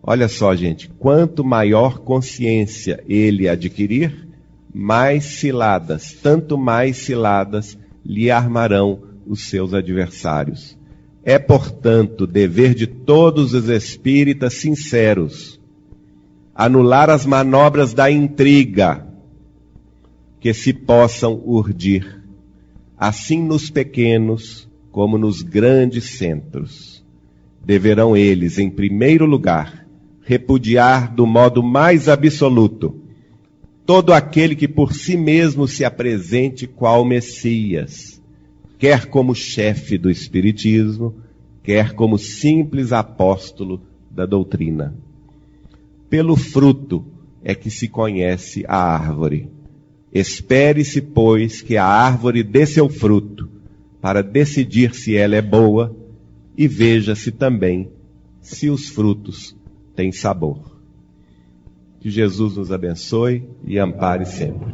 Olha 0.02 0.26
só, 0.26 0.54
gente, 0.54 0.90
quanto 0.98 1.44
maior 1.44 2.00
consciência 2.00 3.02
ele 3.08 3.48
adquirir, 3.48 4.28
mais 4.74 5.24
ciladas, 5.24 6.12
tanto 6.20 6.58
mais 6.58 6.96
ciladas 6.96 7.78
lhe 8.04 8.30
armarão 8.30 9.02
os 9.26 9.48
seus 9.48 9.72
adversários. 9.72 10.76
É, 11.22 11.38
portanto, 11.38 12.26
dever 12.26 12.74
de 12.74 12.86
todos 12.86 13.54
os 13.54 13.68
espíritas 13.68 14.54
sinceros 14.54 15.60
anular 16.54 17.08
as 17.08 17.24
manobras 17.24 17.94
da 17.94 18.10
intriga 18.10 19.06
que 20.40 20.52
se 20.52 20.72
possam 20.72 21.40
urdir, 21.44 22.22
assim 22.98 23.42
nos 23.42 23.70
pequenos 23.70 24.68
como 24.90 25.16
nos 25.16 25.42
grandes 25.42 26.18
centros. 26.18 27.04
Deverão 27.64 28.16
eles, 28.16 28.58
em 28.58 28.68
primeiro 28.68 29.24
lugar, 29.24 29.81
repudiar 30.24 31.14
do 31.14 31.26
modo 31.26 31.62
mais 31.62 32.08
absoluto 32.08 33.02
todo 33.84 34.12
aquele 34.12 34.54
que 34.54 34.68
por 34.68 34.92
si 34.92 35.16
mesmo 35.16 35.66
se 35.66 35.84
apresente 35.84 36.66
qual 36.66 37.04
Messias, 37.04 38.22
quer 38.78 39.06
como 39.06 39.34
chefe 39.34 39.98
do 39.98 40.10
Espiritismo, 40.10 41.14
quer 41.62 41.92
como 41.92 42.18
simples 42.18 42.92
apóstolo 42.92 43.82
da 44.10 44.24
doutrina. 44.24 44.94
Pelo 46.08 46.36
fruto 46.36 47.04
é 47.42 47.54
que 47.54 47.70
se 47.70 47.88
conhece 47.88 48.64
a 48.68 48.76
árvore. 48.76 49.48
Espere-se, 50.12 51.00
pois, 51.00 51.62
que 51.62 51.76
a 51.76 51.86
árvore 51.86 52.42
dê 52.42 52.66
seu 52.66 52.88
fruto, 52.88 53.48
para 54.00 54.22
decidir 54.22 54.94
se 54.94 55.16
ela 55.16 55.36
é 55.36 55.42
boa, 55.42 55.96
e 56.56 56.68
veja-se 56.68 57.32
também 57.32 57.90
se 58.40 58.68
os 58.68 58.88
frutos 58.88 59.56
têm 59.94 60.12
sabor. 60.12 60.80
Que 62.00 62.10
Jesus 62.10 62.56
nos 62.56 62.72
abençoe 62.72 63.48
e 63.64 63.78
ampare 63.78 64.24
sempre. 64.24 64.72